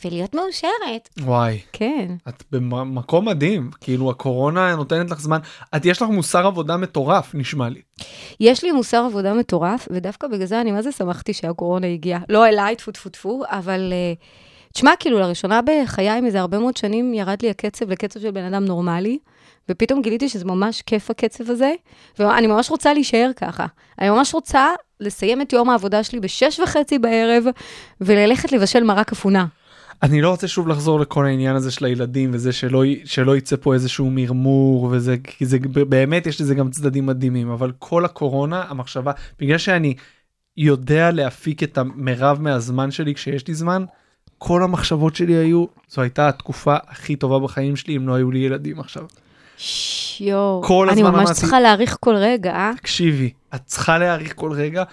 [0.06, 2.16] ולהיות מאושרת, וואי, כן.
[2.30, 3.70] את במקום מדהים.
[3.82, 5.40] כאילו, הקורונה נותנת לך זמן.
[5.76, 7.82] את, יש לך מוסר עבודה מטורף, נשמע לי.
[8.40, 12.20] יש לי מוסר עבודה מטורף, ודווקא בגלל זה אני מה זה שמחתי שהקורונה הגיעה.
[12.30, 13.94] לא אליי, טפו טפו טפו, אבל...
[14.16, 18.54] uh, תשמע, כאילו, לראשונה בחיי, מזה הרבה מאוד שנים, ירד לי הקצב לקצב של בן
[18.54, 19.18] אדם נורמלי,
[19.70, 21.74] ופתאום גיליתי שזה ממש כיף הקצב הזה,
[22.20, 23.66] ואני ממש רוצה להישאר ככה.
[24.00, 24.68] אני ממש רוצה
[25.00, 27.44] לסיים את יום העבודה שלי בשש וחצי בערב,
[28.02, 29.46] וללכת לבשל מרק אפונה.
[30.04, 33.74] אני לא רוצה שוב לחזור לכל העניין הזה של הילדים וזה שלא, שלא יצא פה
[33.74, 35.58] איזשהו מרמור וזה כי זה
[35.90, 39.94] באמת יש לזה גם צדדים מדהימים אבל כל הקורונה המחשבה בגלל שאני
[40.58, 43.86] יודע להפיק את המרב מהזמן שלי כשיש לי זמן
[44.42, 48.40] כל המחשבות שלי היו זו הייתה התקופה הכי טובה בחיים שלי אם לא היו לי
[48.40, 49.04] ילדים עכשיו.
[50.20, 52.72] יואו, אני ממש אמרתי- צריכה להעריך כל רגע, אה?
[52.78, 54.84] תקשיבי את צריכה להעריך כל רגע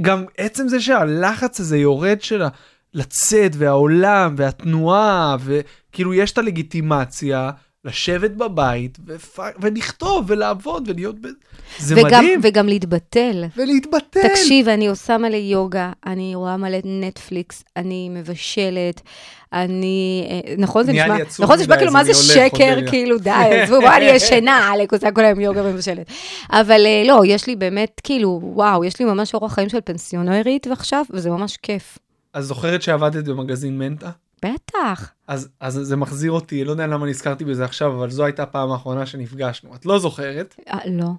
[0.00, 2.48] גם עצם זה שהלחץ הזה יורד שלה
[2.94, 7.50] לצאת והעולם והתנועה וכאילו יש את הלגיטימציה
[7.84, 9.38] לשבת בבית ופ...
[9.60, 11.26] ולכתוב ולעבוד ולהיות ב...
[11.78, 13.44] זה וגם, מדהים וגם להתבטל.
[13.56, 14.28] ולהתבטל.
[14.28, 19.00] תקשיב, אני עושה מלא יוגה, אני רואה מלא נטפליקס, אני מבשלת,
[19.52, 20.26] אני...
[20.30, 22.78] אה, נכון זה נהיה נשמע, נכון זה נשמע כאילו מה זה שקר.
[22.88, 26.06] כאילו די, עזבו, בוא אני ישנה, עלק עושה כל היום יוגה ומבשלת.
[26.50, 30.66] אבל אה, לא, יש לי באמת, כאילו, וואו, יש לי ממש אורח חיים של פנסיונרית
[30.66, 31.98] ועכשיו, וזה ממש כיף.
[32.34, 34.10] אז זוכרת שעבדת במגזין מנטה?
[34.44, 35.12] בטח.
[35.26, 38.70] אז, אז זה מחזיר אותי, לא יודע למה נזכרתי בזה עכשיו, אבל זו הייתה הפעם
[38.70, 39.74] האחרונה שנפגשנו.
[39.74, 40.54] את לא זוכרת?
[40.68, 41.10] אה, לא.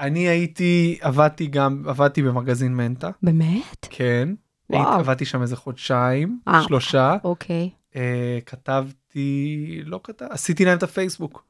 [0.00, 3.86] אני הייתי, עבדתי גם, עבדתי במגזין מנטה, באמת?
[3.90, 4.28] כן.
[4.70, 5.00] וואו.
[5.00, 6.62] עבדתי שם איזה חודשיים, אה.
[6.62, 7.16] שלושה.
[7.24, 7.70] אוקיי.
[7.96, 11.44] אה, כתבתי, לא כתב, עשיתי להם את הפייסבוק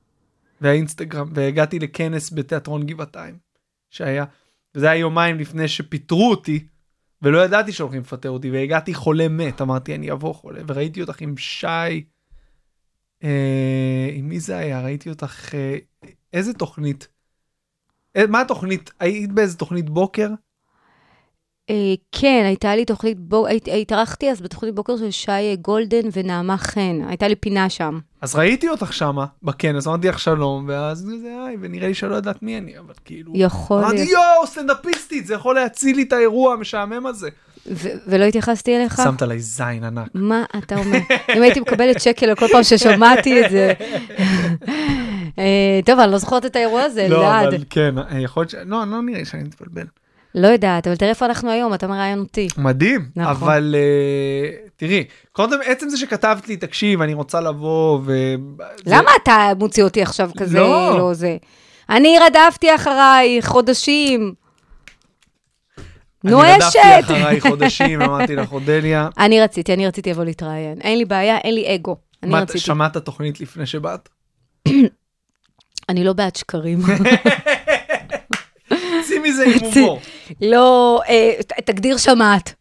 [0.61, 3.39] והאינסטגרם, והגעתי לכנס בתיאטרון גבעתיים,
[3.91, 4.25] שהיה,
[4.75, 6.67] וזה היה יומיים לפני שפיטרו אותי,
[7.23, 11.37] ולא ידעתי שהולכים לפטר אותי, והגעתי חולה מת, אמרתי אני אבוא חולה, וראיתי אותך עם
[11.37, 11.67] שי,
[13.25, 14.83] אה, עם מי זה היה?
[14.83, 15.79] ראיתי אותך, אה,
[16.33, 17.09] איזה תוכנית?
[18.17, 18.91] אה, מה התוכנית?
[19.01, 20.29] היית באיזה תוכנית בוקר?
[21.71, 21.75] אה,
[22.13, 23.19] כן, הייתה לי תוכנית,
[23.83, 27.99] התארחתי אז בתוכנית בוקר של שי גולדן ונעמה חן, הייתה לי פינה שם.
[28.21, 32.43] אז ראיתי אותך שמה בכנס, אמרתי לך שלום, ואז זה היי, ונראה לי שלא יודעת
[32.43, 33.33] מי אני, אבל כאילו...
[33.35, 34.11] יכול אמרתי להיות.
[34.11, 37.29] יואו, סטנדאפיסטית, זה יכול להציל לי את האירוע המשעמם הזה.
[38.07, 39.01] ולא התייחסתי אליך?
[39.05, 40.09] שמת עליי זין ענק.
[40.15, 40.99] מה אתה אומר?
[41.37, 43.73] אם הייתי מקבלת שקל על כל פעם ששמעתי את זה.
[45.39, 47.47] אה, טוב, אני לא זוכרת את האירוע הזה, לא, אלעד.
[47.47, 48.55] אבל כן, יכול להיות ש...
[48.55, 49.87] לא, לא נראה לי שאני מתבלבל.
[50.35, 52.49] לא יודעת, אבל תראה איפה אנחנו היום, אתה מראיין אותי.
[52.57, 53.31] מדהים, נכון.
[53.33, 58.13] אבל אה, תראי, קודם עצם זה שכתבת לי, תקשיב, אני רוצה לבוא, ו...
[58.85, 60.99] זה- למה אתה מוציא אותי עכשיו כזה, לא.
[60.99, 61.37] לא זה?
[61.91, 64.35] אני רדפתי אחריי חודשים.
[66.25, 66.79] נו, אני רדפתי.
[67.01, 70.81] אחריי חודשים, אמרתי לך, אודליה, אני רציתי, אני רציתי לבוא להתראיין.
[70.81, 71.97] אין לי בעיה, אין לי אגו.
[72.23, 72.59] אני רציתי.
[72.59, 74.09] שמעת תוכנית לפני שבאת?
[75.89, 76.79] אני לא בעד שקרים.
[79.23, 80.01] מזה עם הומור.
[80.41, 81.33] לא, אה,
[81.65, 82.55] תגדיר שמעת.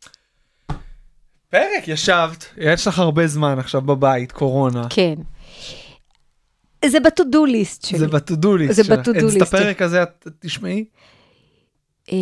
[1.50, 4.88] פרק, ישבת, יש לך הרבה זמן עכשיו בבית, קורונה.
[4.90, 5.14] כן.
[6.86, 8.00] זה ב-to-do list שלי.
[8.00, 9.00] זה list זה שלך.
[9.00, 9.44] ב-to-do אז את list.
[9.46, 10.86] הפרק הזה את תשמעי?
[12.12, 12.18] אה,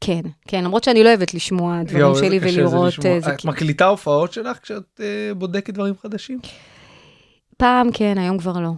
[0.00, 3.14] כן, כן, למרות שאני לא אוהבת לשמוע דברים איזה שלי קשה זה ולראות לשמוע.
[3.16, 3.34] איזה...
[3.34, 6.38] את מקליטה הופעות שלך כשאת אה, בודקת דברים חדשים?
[7.56, 8.70] פעם כן, היום כבר לא.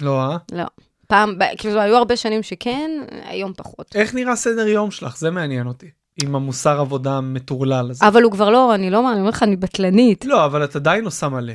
[0.00, 0.36] לא, אה?
[0.52, 0.64] לא.
[1.08, 2.90] פעם, כאילו, היו הרבה שנים שכן,
[3.24, 3.86] היום פחות.
[3.94, 5.16] איך נראה סדר יום שלך?
[5.16, 5.90] זה מעניין אותי.
[6.22, 8.08] עם המוסר עבודה המטורלל הזה.
[8.08, 10.24] אבל הוא כבר לא, אני לא, אני אומר לך, אני בטלנית.
[10.24, 11.52] לא, אבל את עדיין עושה מלא.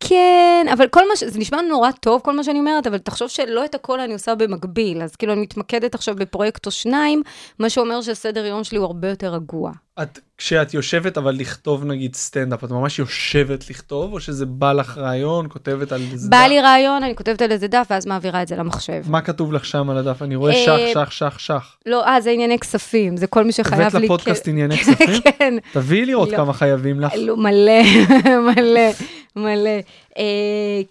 [0.00, 1.24] כן, אבל כל מה ש...
[1.24, 4.34] זה נשמע נורא טוב, כל מה שאני אומרת, אבל תחשוב שלא את הכל אני עושה
[4.34, 5.02] במקביל.
[5.02, 7.22] אז כאילו, אני מתמקדת עכשיו בפרויקט או שניים,
[7.58, 9.72] מה שאומר שהסדר יום שלי הוא הרבה יותר רגוע.
[10.02, 14.98] את, כשאת יושבת אבל לכתוב נגיד סטנדאפ, את ממש יושבת לכתוב, או שזה בא לך
[14.98, 16.48] רעיון, כותבת על איזה בא דף?
[16.48, 19.02] לי רעיון, אני כותבת על איזה דף, ואז מעבירה את זה למחשב.
[19.06, 20.22] מה כתוב לך שם על הדף?
[20.22, 21.76] אני רואה אה, שח, שח, שח, שח.
[21.86, 23.86] לא, אה, זה ענייני כספים, זה כל מי שחייב לי...
[23.86, 25.20] הבאת לפודקאסט ענייני כספים?
[25.38, 26.30] כן, תביאי לראות.
[26.30, 27.12] כמה חייבים לך.
[27.16, 27.82] לא, מלא,
[28.56, 28.90] מלא,
[29.36, 29.70] מלא.
[30.18, 30.24] אה,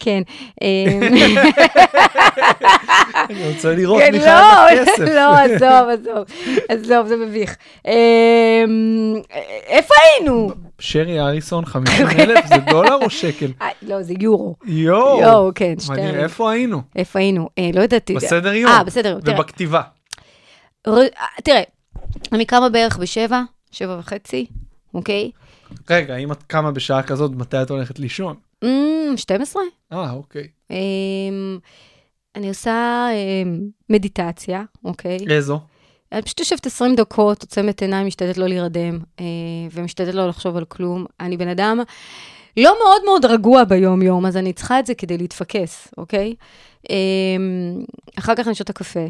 [0.00, 0.22] כן.
[0.62, 0.84] אה,
[3.30, 4.98] אני רוצה לראות כן, מי לא, חייב לך כסף.
[5.14, 6.24] לא, עזוב, עזוב,
[6.68, 7.56] עזוב, זה מביך.
[7.86, 8.64] אה,
[9.66, 10.50] איפה היינו?
[10.78, 13.50] שרי אריסון 50 אלף זה דולר או שקל?
[13.62, 14.54] אה, לא, זה יורו.
[14.66, 15.20] יואו.
[15.22, 15.98] יואו, כן, שטרן.
[15.98, 16.82] איפה היינו?
[16.96, 17.48] איפה היינו?
[17.58, 18.10] אה, לא יודעת.
[18.10, 18.70] בסדר יום.
[18.72, 19.20] אה, בסדר יום.
[19.24, 19.80] ובכתיבה.
[20.88, 21.08] ר-
[21.44, 21.62] תראה,
[22.32, 24.46] אני קמה בערך בשבע, שבע וחצי,
[24.94, 25.30] אוקיי?
[25.90, 28.36] רגע, אם את קמה בשעה כזאת, מתי את הולכת לישון?
[28.64, 29.62] אמ, 12.
[29.92, 30.48] אה, אוקיי.
[30.70, 31.58] אמ,
[32.36, 33.60] אני עושה אמ,
[33.90, 35.18] מדיטציה, אוקיי?
[35.30, 35.60] איזו?
[36.12, 39.24] אני פשוט יושבת 20 דקות, עוצמת עיניים, משתדלת לא להירדם, אה,
[39.72, 41.06] ומשתדלת לא לחשוב על כלום.
[41.20, 41.80] אני בן אדם
[42.56, 46.34] לא מאוד מאוד רגוע ביום-יום, אז אני צריכה את זה כדי להתפקס, אוקיי?
[48.18, 49.06] אחר כך אני שותה קפה.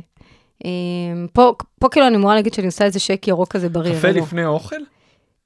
[1.32, 3.94] פה, פה כאילו אני אמורה להגיד שאני עושה איזה שק ירוק כזה בריא.
[3.94, 4.22] קפה אבל לא.
[4.22, 4.76] לפני אוכל?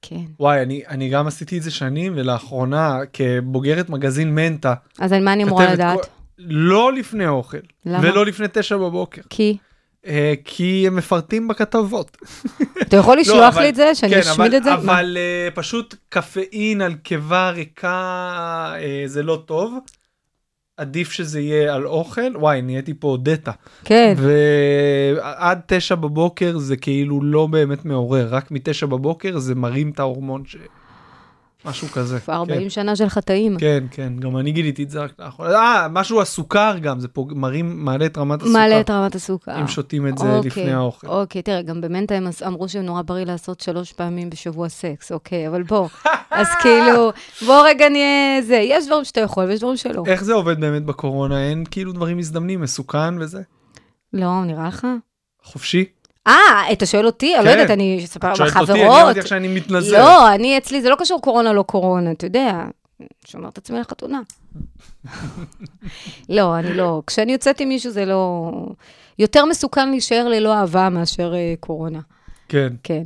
[0.01, 0.21] כן.
[0.39, 5.33] וואי, אני, אני גם עשיתי את זה שנים, ולאחרונה, כבוגרת מגזין מנטה, אז על מה
[5.33, 5.99] אני אמורה לדעת?
[5.99, 6.07] כל-
[6.39, 7.99] לא לפני אוכל, למה?
[8.09, 9.57] ולא לפני תשע בבוקר, כי?
[10.07, 12.17] אה, כי הם מפרטים בכתבות.
[12.81, 14.73] אתה יכול לא, לשלוח אבל- לי את זה, שאני כן, אשמיד אבל- את זה?
[14.73, 17.93] אבל אה, פשוט קפאין על קיבה ריקה
[18.79, 19.77] אה, זה לא טוב.
[20.79, 23.51] עדיף שזה יהיה על אוכל, וואי, נהייתי פה דטה.
[23.85, 24.13] כן.
[24.17, 30.43] ועד תשע בבוקר זה כאילו לא באמת מעורר, רק מתשע בבוקר זה מרים את ההורמון
[30.45, 30.55] ש...
[31.65, 32.19] משהו כזה.
[32.19, 33.57] כבר 40 שנה של חטאים.
[33.59, 35.51] כן, כן, גם אני גיליתי את זה רק לאחרונה.
[35.51, 38.59] אה, משהו הסוכר גם, זה פה מרים, מעלה את רמת הסוכר.
[38.59, 39.61] מעלה את רמת הסוכר.
[39.61, 41.07] אם שותים את זה אוקיי, לפני האוכל.
[41.07, 45.63] אוקיי, תראה, גם במנטה הם אמרו שנורא בריא לעשות שלוש פעמים בשבוע סקס, אוקיי, אבל
[45.63, 45.87] בוא,
[46.31, 47.11] אז כאילו,
[47.45, 50.03] בוא רגע נהיה זה, יש דברים שאתה יכול ויש דברים שלא.
[50.07, 51.49] איך זה עובד באמת בקורונה?
[51.49, 53.41] אין כאילו דברים מזדמנים, מסוכן וזה?
[54.13, 54.87] לא, נראה לך?
[55.43, 55.85] חופשי?
[56.29, 57.35] אה, אתה שואל אותי?
[57.35, 57.57] אני לא כן.
[57.57, 58.87] יודעת, אני אספר את שואלת אותי, אני.
[58.87, 59.99] אמרתי לך שאני מתנזר.
[59.99, 62.63] לא, אני אצלי, זה לא קשור קורונה, לא קורונה, אתה יודע.
[63.25, 64.21] שומר את עצמי לחתונה.
[66.29, 67.01] לא, אני לא.
[67.07, 68.51] כשאני יוצאת עם מישהו זה לא...
[69.19, 71.99] יותר מסוכן להישאר ללא אהבה מאשר אה, קורונה.
[72.49, 72.73] כן.
[72.83, 73.03] כן.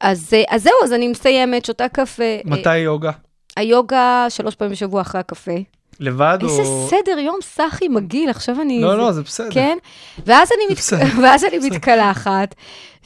[0.00, 2.22] אז, אה, אז זהו, אז אני מסיימת, שותה קפה.
[2.22, 3.10] אה, מתי יוגה?
[3.56, 5.56] היוגה שלוש פעמים בשבוע אחרי הקפה.
[6.00, 6.48] לבד או...
[6.48, 8.80] איזה סדר יום סחי מגעיל, עכשיו אני...
[8.82, 9.48] לא, זה- לא, זה בסדר.
[9.50, 9.78] כן?
[10.26, 10.78] ואז אני, מת...
[11.22, 12.54] ואז אני מתקלחת,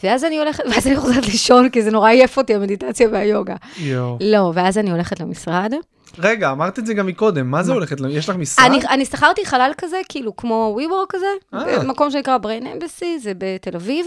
[0.04, 3.54] ואז אני הולכת, ואז אני חוזרת לישון, כי זה נורא עייף אותי, המדיטציה והיוגה.
[3.78, 4.18] יואו.
[4.20, 5.72] לא, ואז אני הולכת למשרד.
[6.18, 7.96] רגע, אמרת את זה גם מקודם, מה זה הולכת?
[8.10, 8.66] יש לך משרד?
[8.66, 11.78] אני, אני שכרתי חלל כזה, כאילו כמו WeWork כזה, אה.
[11.78, 14.06] במקום שנקרא Brain Embassy, זה בתל אביב,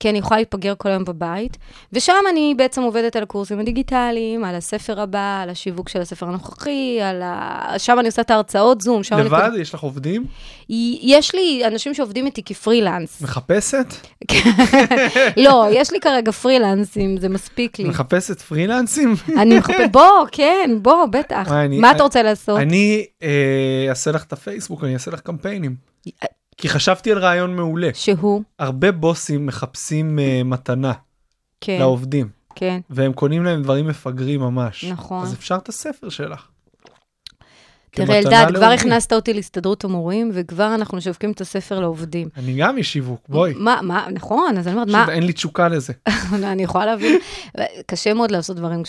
[0.00, 1.56] כי אני יכולה להתפגר כל היום בבית,
[1.92, 6.98] ושם אני בעצם עובדת על הקורסים הדיגיטליים, על הספר הבא, על השיווק של הספר הנוכחי,
[7.02, 7.74] על ה...
[7.78, 9.40] שם אני עושה את ההרצאות זום, לבד?
[9.52, 9.60] אני...
[9.60, 10.24] יש לך עובדים?
[10.68, 13.22] יש לי אנשים שעובדים איתי כפרילנס.
[13.22, 13.94] מחפשת?
[15.44, 17.84] לא, יש לי כרגע פרילנסים, זה מספיק לי.
[17.84, 19.14] מחפשת פרילנסים?
[19.36, 21.45] אני מחפשת, בוא, כן, בוא, בטח.
[21.52, 22.58] אני- מה אתה רוצה לעשות?
[22.60, 25.76] אני אה, אעשה לך את הפייסבוק, אני אעשה לך קמפיינים.
[26.56, 27.90] כי חשבתי על רעיון מעולה.
[27.94, 30.92] שהוא, הרבה בוסים מחפשים אה, מתנה
[31.60, 32.80] כן, לעובדים, כן.
[32.90, 34.84] והם קונים להם דברים מפגרים ממש.
[34.84, 35.22] נכון.
[35.22, 36.48] אז אפשר את הספר שלך.
[37.90, 38.64] תראה, אלדד, כבר.
[38.64, 42.28] הכנסת אותי להסתדרות המורים, וכבר אנחנו משווקים את הספר לעובדים.
[42.36, 43.52] אני גם איש שיווק, בואי.
[43.56, 45.92] מה, מה, נכון, אז אני אומרת, מה, פשוט אין לי תשוקה לזה.
[46.52, 47.18] אני יכולה להבין,
[47.86, 48.82] קשה מאוד לעשות דברים,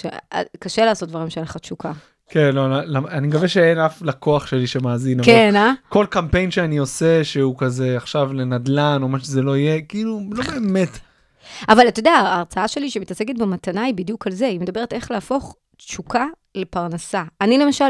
[0.59, 1.91] קשה לעשות דברים שאין לך תשוקה.
[2.29, 5.23] כן, לא, לא, אני מקווה שאין אף לקוח שלי שמאזין.
[5.23, 5.73] כן, אה?
[5.89, 10.43] כל קמפיין שאני עושה שהוא כזה עכשיו לנדל"ן או מה שזה לא יהיה, כאילו, לא
[10.43, 10.99] באמת.
[11.69, 15.55] אבל אתה יודע, ההרצאה שלי שמתעסקת במתנה היא בדיוק על זה, היא מדברת איך להפוך
[15.77, 16.25] תשוקה
[16.55, 17.23] לפרנסה.
[17.41, 17.89] אני למשל,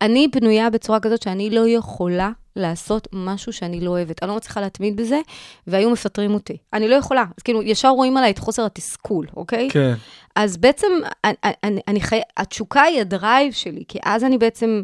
[0.00, 4.22] אני בנויה בצורה כזאת שאני לא יכולה לעשות משהו שאני לא אוהבת.
[4.22, 5.20] אני לא מצליחה להתמיד בזה,
[5.66, 6.56] והיו מפטרים אותי.
[6.72, 7.24] אני לא יכולה.
[7.36, 9.68] אז כאילו, ישר רואים עליי את חוסר התסכול, אוקיי?
[9.70, 9.94] כן.
[10.36, 10.86] אז בעצם,
[11.24, 11.34] אני,
[11.64, 12.20] אני, אני חי...
[12.36, 14.82] התשוקה היא ה drive שלי, כי אז אני בעצם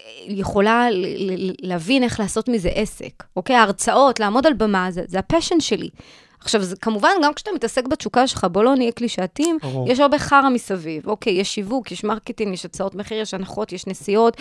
[0.00, 3.56] אה, יכולה ל- ל- להבין איך לעשות מזה עסק, אוקיי?
[3.56, 5.88] ההרצאות, לעמוד על במה, זה, זה ה passion שלי.
[6.40, 9.90] עכשיו, זה, כמובן, גם כשאתה מתעסק בתשוקה שלך, בוא לא נהיה קלישאתיים, ברור.
[9.90, 11.08] יש הרבה חרא מסביב.
[11.08, 14.36] אוקיי, יש שיווק, יש marketing, יש הצעות מחיר, יש הנחות, יש נסיעות,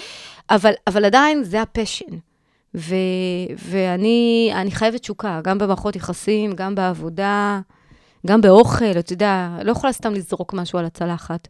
[0.49, 2.05] אבל, אבל עדיין זה הפשן.
[2.76, 2.95] ו,
[3.57, 7.59] ואני אני חייבת תשוקה, גם במערכות יחסים, גם בעבודה,
[8.28, 11.47] גם באוכל, אתה יודע, לא יכולה סתם לזרוק משהו על הצלחת.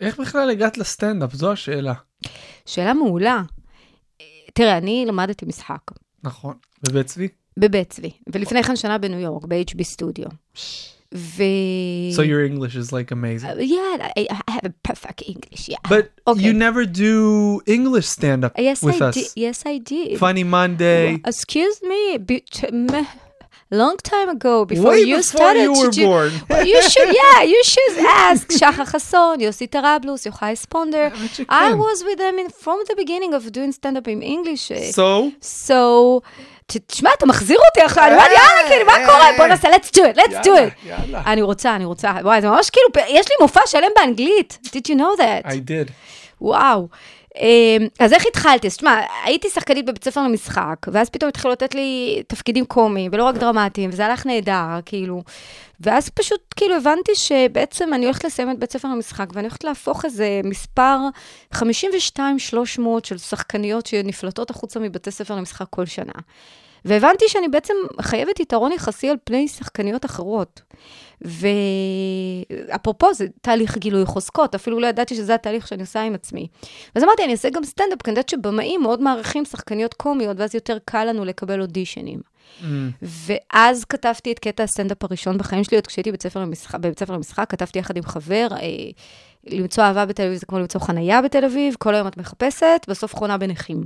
[0.00, 1.32] איך בכלל הגעת לסטנדאפ?
[1.32, 1.94] זו השאלה.
[2.66, 3.42] שאלה מעולה.
[4.54, 5.80] תראה, אני למדתי משחק
[6.22, 6.54] נכון.
[6.88, 7.28] בבית צבי?
[7.56, 10.26] בבית צבי, ולפני כן שנה בניו יורק, ב-HB סטודיו.
[11.14, 12.12] ו...
[12.12, 13.50] So your English is like amazing.
[13.50, 15.78] Uh, yeah, I, I have a perfect English, yeah.
[15.88, 16.40] But okay.
[16.42, 19.14] you never do English stand up Yes, with I us.
[19.14, 19.28] did.
[19.36, 20.18] Yes, I did.
[20.18, 21.20] Funny Monday.
[21.24, 22.18] Excuse me,
[22.62, 23.06] m-
[23.73, 26.31] long time ago, before Way you before started you to were do, born.
[26.49, 27.93] Well, you should, yeah, you should
[28.27, 31.07] ask שחר חסון, יוסי טראבלוס, יוחאי ספונדר.
[31.13, 31.53] האמת שכן.
[31.53, 34.71] I was with them in, from the beginning of doing stand-up in English.
[34.71, 36.21] eh, So, So,
[36.67, 39.25] ת- תשמע, אתה מחזיר אותי עכשיו, אני אומרת, יאללה, כאילו, מה קורה?
[39.37, 40.87] בוא נעשה, let's do it, let's do יאללה, it.
[40.87, 41.21] יאללה.
[41.25, 42.11] אני רוצה, אני רוצה.
[42.23, 42.87] וואי, זה ממש כאילו,
[43.19, 44.59] יש לי מופע שלם באנגלית.
[44.65, 45.45] Did you know that?
[45.47, 45.91] I did.
[46.41, 46.79] וואו.
[46.81, 46.85] אמ,
[47.98, 48.68] אז איך התחלתי?
[48.68, 53.34] תשמע, הייתי שחקנית בבית ספר למשחק, ואז פתאום התחילו לתת לי תפקידים קומיים, ולא רק
[53.34, 55.22] דרמטיים, וזה הלך נהדר, כאילו.
[55.80, 60.04] ואז פשוט כאילו הבנתי שבעצם אני הולכת לסיים את בית ספר למשחק, ואני הולכת להפוך
[60.04, 60.96] איזה מספר
[61.54, 61.58] 52-300
[63.04, 66.12] של שחקניות שנפלטות החוצה מבתי ספר למשחק כל שנה.
[66.84, 70.62] והבנתי שאני בעצם חייבת יתרון יחסי על פני שחקניות אחרות.
[72.70, 76.48] ואפרופו, זה תהליך גילוי חוזקות, אפילו לא ידעתי שזה התהליך שאני עושה עם עצמי.
[76.94, 80.54] אז אמרתי, אני אעשה גם סטנדאפ, כי אני יודעת שבמאים מאוד מעריכים שחקניות קומיות, ואז
[80.54, 82.20] יותר קל לנו לקבל אודישנים.
[82.60, 82.64] Mm.
[83.02, 87.12] ואז כתבתי את קטע הסטנדאפ הראשון בחיים שלי, עוד כשהייתי בבית ספר למשחק, בבית ספר
[87.12, 88.58] למשחק, כתבתי יחד עם חבר, אה,
[89.50, 93.16] למצוא אהבה בתל אביב זה כמו למצוא חנייה בתל אביב, כל היום את מחפשת, בסוף
[93.16, 93.84] חונה בנכים.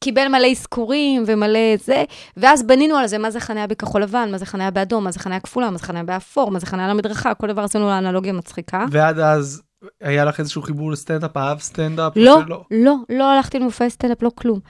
[0.00, 2.04] קיבל מלא אזכורים ומלא זה,
[2.36, 5.18] ואז בנינו על זה מה זה חניה בכחול לבן, מה זה חניה באדום, מה זה
[5.18, 8.32] חניה כפולה, מה זה חניה באפור, מה זה חניה על המדרכה, כל דבר עשינו לאנלוגיה
[8.32, 8.84] מצחיקה.
[8.90, 9.62] ועד אז
[10.00, 11.36] היה לך איזשהו חיבור לסטנדאפ?
[11.36, 12.12] אהב סטנדאפ?
[12.16, 12.64] לא, שלא?
[12.70, 14.60] לא, לא הלכתי למופעי סטנדאפ, לא כלום.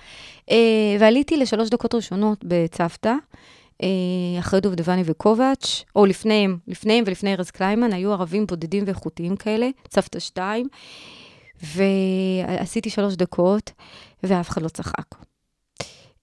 [0.51, 0.53] אה,
[1.01, 3.15] ועליתי לשלוש דקות ראשונות בצוותא,
[4.39, 10.19] אחרי דובדבני וקובץ', או לפניהם, לפניהם ולפני ארז קליימן, היו ערבים בודדים ואיכותיים כאלה, צוותא
[10.19, 10.67] שתיים,
[11.63, 13.73] ועשיתי שלוש דקות,
[14.23, 15.15] ואף אחד לא צחק.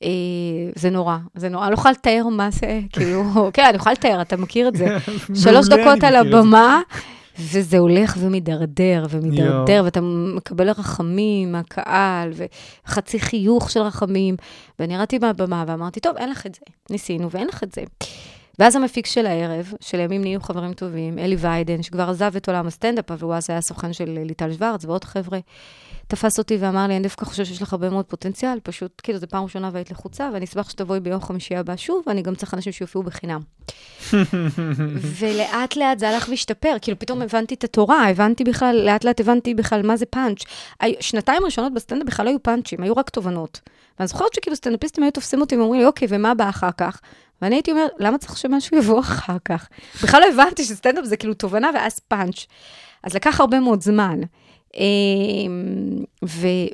[0.04, 0.08] Uh,
[0.76, 4.22] זה נורא, זה נורא, אני לא יכולה לתאר מה זה, כאילו, כן, אני יכולה לתאר,
[4.22, 4.98] אתה מכיר את זה.
[5.44, 6.16] שלוש דקות על.
[6.16, 6.82] הבמה,
[7.40, 9.82] וזה הולך ומידרדר ומידרדר.
[9.86, 10.00] ואתה
[10.36, 12.32] מקבל רחמים מהקהל,
[12.88, 14.36] וחצי חיוך של רחמים.
[14.80, 16.62] ואני ירדתי מהבמה ואמרתי, טוב, אין לך את זה.
[16.90, 17.82] ניסינו ואין לך את זה.
[18.60, 23.06] ואז המפיק של הערב, שלימים נהיו חברים טובים, אלי ויידן, שכבר עזב את עולם הסטנדאפ,
[23.18, 25.40] והוא אז היה סוכן של ליטל שוורץ ועוד חבר'ה,
[26.08, 29.28] תפס אותי ואמר לי, אני דווקא חושב שיש לך הרבה מאוד פוטנציאל, פשוט, כאילו, זו
[29.28, 32.74] פעם ראשונה והיית לחוצה, ואני אשמח שתבואי ביום חמישי הבא שוב, ואני גם צריך אנשים
[32.74, 33.42] שיופיעו בחינם.
[35.20, 39.54] ולאט לאט זה הלך והשתפר, כאילו פתאום הבנתי את התורה, הבנתי בכלל, לאט לאט הבנתי
[39.54, 40.44] בכלל מה זה פאנץ'.
[41.00, 43.62] שנתיים ראשונות בסטנדאפ בכלל לא היו פאנצ'ים, היו רק תובנות.
[44.00, 47.02] ואני זוכרת שכאילו סטנדאפיסטים היו תופסים אותי ואומרים לי, אוקיי, ומה בא אחר כך?
[47.42, 49.68] ואני הייתי אומרת, למה צריך שמשהו יבוא אחר כך?
[50.04, 52.46] בכלל לא הבנתי שסטנדאפ זה כאילו תובנה ואז פאנץ'.
[53.04, 54.20] אז לקח הרבה מאוד זמן.
[54.76, 56.04] אמ,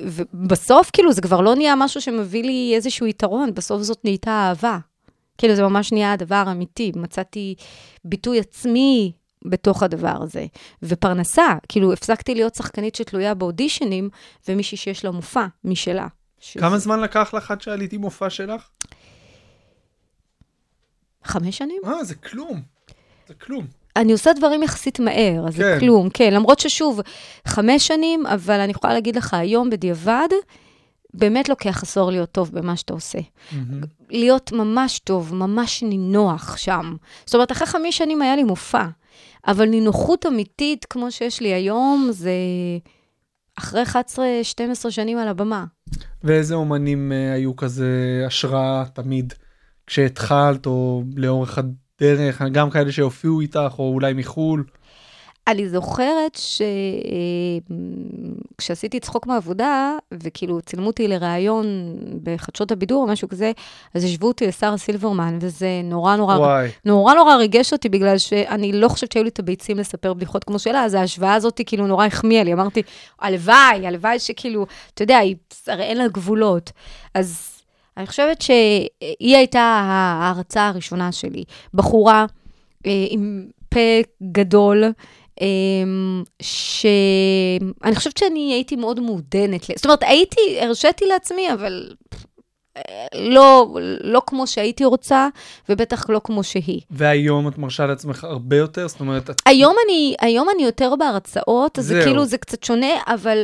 [0.04, 4.78] ובסוף, כאילו, זה כבר לא נהיה משהו שמביא לי איזשהו יתרון, בסוף זאת נהייתה אהבה.
[5.38, 6.92] כאילו, זה ממש נהיה הדבר האמיתי.
[6.96, 7.54] מצאתי
[8.04, 9.12] ביטוי עצמי
[9.44, 10.46] בתוך הדבר הזה.
[10.82, 14.08] ופרנסה, כאילו, הפסקתי להיות שחקנית שתלויה באודישנים,
[14.48, 16.06] ומישהי שיש לה מופע משלה.
[16.58, 18.68] כמה זמן לקח לך עד שעליתי מופע שלך?
[21.24, 21.80] חמש שנים?
[21.86, 22.62] אה, זה כלום.
[23.28, 23.66] זה כלום.
[23.96, 25.80] אני עושה דברים יחסית מהר, אז זה כן.
[25.80, 26.34] כלום, כן.
[26.34, 27.00] למרות ששוב,
[27.48, 30.28] חמש שנים, אבל אני יכולה להגיד לך, היום בדיעבד,
[31.14, 33.18] באמת לוקח עשור להיות טוב במה שאתה עושה.
[34.10, 36.96] להיות ממש טוב, ממש נינוח שם.
[37.26, 38.84] זאת אומרת, אחרי חמש שנים היה לי מופע,
[39.46, 42.32] אבל נינוחות אמיתית כמו שיש לי היום, זה
[43.58, 43.82] אחרי
[44.84, 45.64] 11-12 שנים על הבמה.
[46.24, 49.32] ואיזה אומנים אה, היו כזה השראה תמיד
[49.86, 54.64] כשהתחלת או לאורך הדרך, גם כאלה שהופיעו איתך או אולי מחו"ל?
[55.46, 56.38] אני זוכרת
[58.58, 61.66] שכשעשיתי צחוק מהעבודה, וכאילו צילמו אותי לראיון
[62.22, 63.52] בחדשות הבידור או משהו כזה,
[63.94, 66.68] אז השוו אותי לשרה סילברמן, וזה נורא נורא, וואי.
[66.84, 70.58] נורא נורא ריגש אותי, בגלל שאני לא חושבת שהיו לי את הביצים לספר בדיחות כמו
[70.58, 72.52] שלה, אז ההשוואה הזאת כאילו נורא החמיאה לי.
[72.52, 72.82] אמרתי,
[73.20, 76.72] הלוואי, הלוואי שכאילו, אתה יודע, היא- הרי אין לה גבולות.
[77.14, 77.51] אז
[77.96, 81.44] אני חושבת שהיא הייתה ההרצאה הראשונה שלי.
[81.74, 82.26] בחורה
[82.86, 83.80] אה, עם פה
[84.32, 84.84] גדול,
[85.40, 85.46] אה,
[86.42, 89.64] שאני חושבת שאני הייתי מאוד מעודנת.
[89.76, 91.90] זאת אומרת, הייתי, הרשיתי לעצמי, אבל
[92.76, 92.82] אה,
[93.14, 95.28] לא, לא כמו שהייתי רוצה,
[95.68, 96.80] ובטח לא כמו שהיא.
[96.90, 98.88] והיום את מרשה לעצמך הרבה יותר?
[98.88, 99.42] זאת אומרת, את...
[99.46, 102.00] היום אני, היום אני יותר בהרצאות, אז זה.
[102.04, 103.42] כאילו, זה קצת שונה, אבל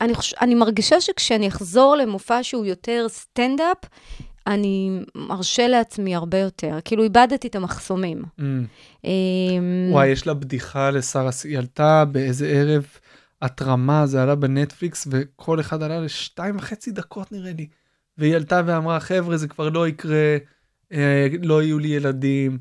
[0.00, 0.34] אני, חוש...
[0.40, 3.78] אני מרגישה שכשאני אחזור למופע שהוא יותר סטנדאפ,
[4.46, 6.78] אני מרשה לעצמי הרבה יותר.
[6.84, 8.22] כאילו, איבדתי את המחסומים.
[8.22, 8.42] Mm.
[9.04, 12.86] אמ, וואי, יש לה בדיחה לשרה, היא עלתה באיזה ערב
[13.42, 17.66] התרמה, זה עלה בנטפליקס, וכל אחד עלה לשתיים וחצי דקות נראה לי.
[18.18, 20.36] והיא עלתה ואמרה, חבר'ה, זה כבר לא יקרה,
[20.92, 22.58] אה, לא יהיו לי ילדים,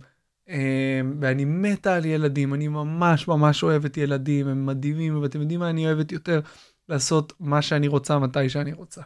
[0.49, 5.69] אה, ואני מתה על ילדים, אני ממש ממש אוהבת ילדים, הם מדהימים, ואתם יודעים מה
[5.69, 6.39] אני אוהבת יותר?
[6.89, 9.01] לעשות מה שאני רוצה, מתי שאני רוצה.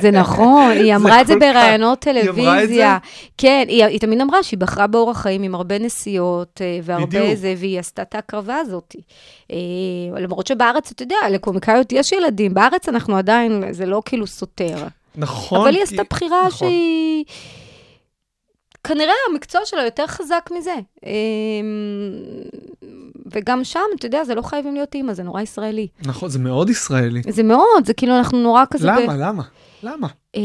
[0.00, 2.98] זה נכון, היא אמרה את זה בראיונות טלוויזיה.
[3.38, 7.34] כן, היא, היא תמיד אמרה שהיא בחרה באורח חיים עם הרבה נסיעות אה, והרבה בדיוק.
[7.34, 8.96] זה, והיא עשתה את ההקרבה הזאת.
[9.50, 9.56] אה,
[10.20, 14.76] למרות שבארץ, אתה יודע, לקומיקאיות יש ילדים, בארץ אנחנו עדיין, זה לא כאילו סותר.
[15.16, 15.60] נכון.
[15.60, 16.68] אבל היא עשתה בחירה נכון.
[16.68, 17.24] שהיא...
[18.84, 20.74] כנראה המקצוע שלה יותר חזק מזה.
[23.32, 25.88] וגם שם, אתה יודע, זה לא חייבים להיות אימא, זה נורא ישראלי.
[26.06, 27.22] נכון, זה מאוד ישראלי.
[27.28, 28.88] זה מאוד, זה כאילו אנחנו נורא כזה...
[28.92, 29.16] ב- למה?
[29.16, 29.42] למה?
[29.82, 30.08] למה?
[30.36, 30.40] אה,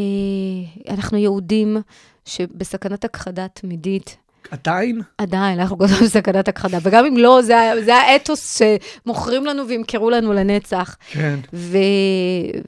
[0.93, 1.77] אנחנו יהודים
[2.25, 4.17] שבסכנת הכחדה תמידית.
[4.51, 5.01] עדיין?
[5.17, 8.61] עדיין, אנחנו גם בסכנת הכחדה, וגם אם לא, זה, זה האתוס
[9.05, 10.95] שמוכרים לנו וימכרו לנו לנצח.
[11.11, 11.39] כן.
[11.53, 11.77] ו...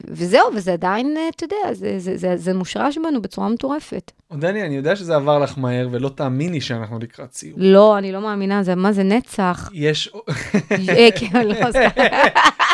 [0.08, 4.12] וזהו, וזה עדיין, אה, אתה יודע, זה, זה, זה, זה מושרש בנו בצורה מטורפת.
[4.32, 7.54] דני, אני יודע שזה עבר לך מהר, ולא תאמיני שאנחנו לקראת סיום.
[7.56, 9.70] לא, אני לא מאמינה, זה, מה זה נצח?
[9.72, 10.12] יש...
[10.88, 12.02] אה, כן, לא, סתם,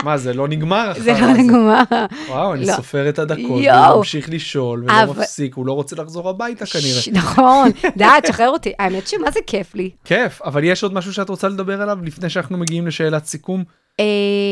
[0.03, 1.82] מה, זה לא נגמר אחר זה לא נגמר.
[2.28, 2.72] וואו, אני לא.
[2.72, 3.62] סופר את הדקות.
[3.64, 7.01] והוא ממשיך לשאול, ולא מפסיק, הוא לא רוצה לחזור הביתה כנראה.
[7.12, 8.72] נכון, די, תשחרר אותי.
[8.78, 9.90] האמת שמה זה כיף לי.
[10.05, 13.64] כיף, אבל יש עוד משהו שאת רוצה לדבר עליו לפני שאנחנו מגיעים לשאלת סיכום?
[14.01, 14.05] אה,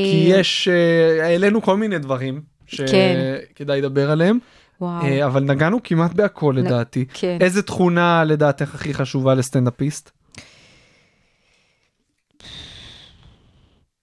[0.04, 2.86] כי יש, אה, העלינו כל מיני דברים כן.
[2.86, 4.38] שכדאי לדבר עליהם,
[4.80, 7.04] וואו, אה, אבל נגענו כמעט בהכל לדעתי.
[7.14, 7.38] כן.
[7.40, 10.10] איזה תכונה לדעתך הכי חשובה לסטנדאפיסט?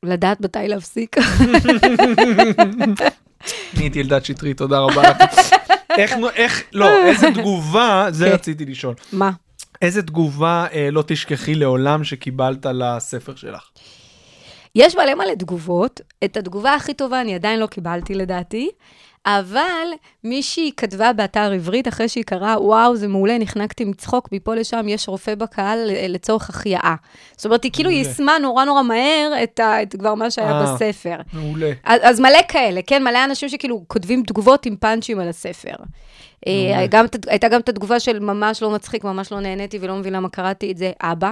[0.05, 1.15] לדעת מתי להפסיק.
[3.73, 5.17] אני הייתי אלדד שטרית, תודה רבה לך.
[5.97, 8.31] איך, איך, לא, איזה תגובה, זה כן.
[8.31, 8.95] רציתי לשאול.
[9.13, 9.31] מה?
[9.81, 13.69] איזה תגובה אה, לא תשכחי לעולם שקיבלת לספר שלך?
[14.75, 16.01] יש מלא מלא תגובות.
[16.23, 18.69] את התגובה הכי טובה אני עדיין לא קיבלתי לדעתי,
[19.37, 19.87] אבל
[20.23, 25.07] מישהי כתבה באתר עברית אחרי שהיא קראה, וואו, זה מעולה, נחנקתי מצחוק, מפה לשם יש
[25.07, 26.95] רופא בקהל ל- לצורך החייאה.
[27.37, 27.89] זאת אומרת, היא כאילו.
[27.89, 30.73] יישמה נורא נורא מהר את, ה, את כבר מה שהיה אה.
[30.75, 31.15] בספר.
[31.33, 31.71] מעולה.
[31.83, 33.03] אז, אז מלא כאלה, כן?
[33.03, 35.75] מלא אנשים שכאילו כותבים תגובות עם פאנצ'ים על הספר.
[36.47, 40.13] אה, גם, הייתה גם את התגובה של ממש לא מצחיק, ממש לא נהניתי ולא מבין
[40.13, 41.31] למה קראתי את זה, אבא.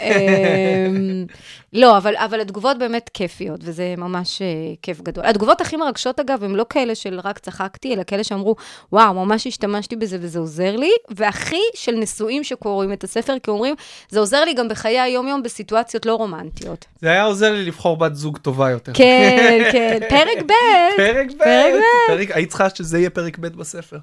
[0.00, 1.26] אמ,
[1.72, 4.46] לא, אבל, אבל התגובות באמת כיפיות, וזה ממש אה,
[4.82, 5.26] כיף גדול.
[5.26, 8.56] התגובות הכי מרגשות, אגב, הן לא כאלה של רק צחקתי, אלא כאלה שאמרו,
[8.92, 13.74] וואו, ממש השתמשתי בזה וזה עוזר לי, והכי של נשואים שקוראים את הספר, כי אומרים,
[14.08, 16.84] זה עוזר לי גם בחיי היום-יום בסיטואציות לא רומנטיות.
[17.00, 18.92] זה היה עוזר לי לבחור בת זוג טובה יותר.
[18.94, 20.96] כן, כן, פרק ב'.
[20.96, 21.44] פרק ב',
[22.08, 22.32] פרק ב'.
[22.34, 23.98] היית צריכה שזה יהיה פרק ב' בספר.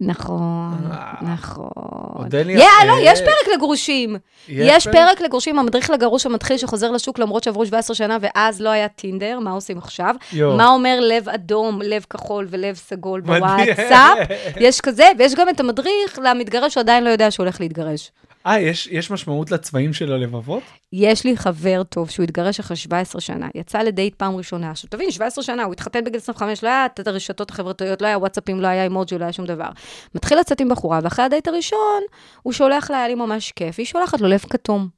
[0.00, 1.12] נכון, אה.
[1.22, 1.70] נכון.
[2.14, 4.16] אודליה, יא, לא, אה, יש פרק לגרושים.
[4.48, 8.88] יש פרק לגרושים, המדריך לגרוש המתחיל שחוזר לשוק למרות שעברו 17 שנה ואז לא היה
[8.88, 10.14] טינדר, מה עושים עכשיו?
[10.56, 13.20] מה אומר לב אדום, לב כחול ולב סגול.
[13.20, 14.18] בוואטסאפ?
[14.56, 18.10] יש כזה, ויש גם את המדריך למתגרש שעדיין לא יודע שהוא הולך להתגרש.
[18.48, 20.62] אה, יש יש משמעות לצבעים של הלבבות?
[20.92, 24.70] יש לי חבר טוב שהוא התגרש אחרי 17 שנה, יצא לדייט פעם ראשונה.
[24.70, 28.18] עכשיו תבין, 17 שנה, הוא התחתן בגיל 25, לא היה את הרשתות החברתיות, לא היה
[28.18, 29.68] וואטסאפים, לא היה אימוג'י, לא היה שום דבר.
[30.14, 32.02] מתחיל לצאת עם בחורה, ואחרי הדייט הראשון,
[32.42, 34.88] הוא שולח לה, היה לי ממש כיף, היא שולחת לו לב כתום.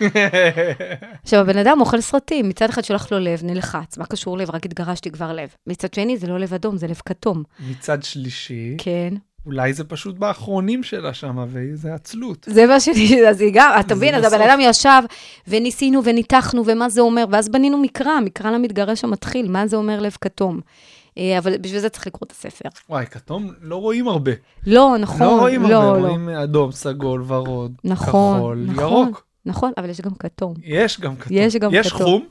[1.22, 4.50] עכשיו, הבן אדם אוכל סרטים, מצד אחד שולח לו לב, נלחץ, מה קשור לב?
[4.50, 5.48] רק התגרשתי כבר לב.
[5.66, 7.42] מצד שני, זה לא לב אדום, זה לב כתום.
[7.60, 9.14] מצד שלישי, כן.
[9.48, 12.46] אולי זה פשוט באחרונים שלה שם, וזה עצלות.
[12.50, 14.42] זה מה שאני, אז היא גם, אתה מבין, אז הבן.
[14.42, 15.02] אדם ישב,
[15.48, 20.16] וניסינו וניתחנו, ומה זה אומר, ואז בנינו מקרא, מקרא למתגרש המתחיל, מה זה אומר לב
[20.20, 20.60] כתום.
[21.18, 22.68] אה, אבל בשביל זה צריך לקרוא את הספר.
[22.90, 24.32] וואי, כתום לא רואים הרבה.
[24.66, 26.06] לא, נכון, לא רואים הרבה, לא, לא.
[26.08, 28.84] רואים אדום, סגול, ורוד, נכון, כחול, נכון.
[28.84, 29.24] ירוק.
[29.46, 30.54] נכון, אבל יש גם כתום.
[30.62, 31.36] יש גם כתום.
[31.36, 32.06] יש גם יש כתום.
[32.06, 32.26] חום?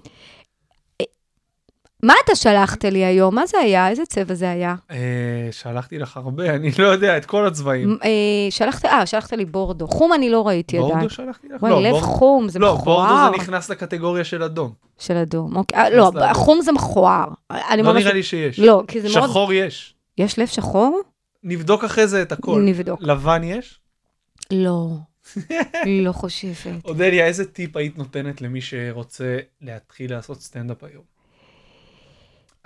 [2.03, 3.35] מה אתה שלחת לי היום?
[3.35, 3.89] מה זה היה?
[3.89, 4.75] איזה צבע זה היה?
[4.91, 7.97] אה, שלחתי לך הרבה, אני לא יודע, את כל הצבעים.
[8.03, 8.09] אה,
[8.49, 9.87] שלחת, אה, שלחת לי בורדו.
[9.87, 10.93] חום אני לא ראיתי עדיין.
[10.93, 11.63] בורדו שלחתי לך?
[11.63, 13.07] וואי, לא, לב חום, זה לא, מכוער.
[13.07, 14.73] בורדו זה נכנס לקטגוריה של אדום.
[14.97, 15.55] של אדום.
[15.55, 16.11] אוקיי, אה, לא.
[16.33, 17.27] חום זה מכוער.
[17.77, 17.93] לא.
[17.93, 18.59] נראה לי שיש.
[18.59, 19.29] לא, כי זה מאוד...
[19.29, 19.95] שחור יש.
[20.17, 21.01] יש לב שחור?
[21.43, 22.61] נבדוק אחרי זה את הכל.
[22.65, 23.01] נבדוק.
[23.01, 23.79] לבן יש?
[24.51, 24.87] לא.
[26.05, 26.85] לא חושבת.
[26.85, 31.16] אודליה, איזה טיפ היית נותנת למי שרוצה להתחיל לעשות סטנדאפ היום?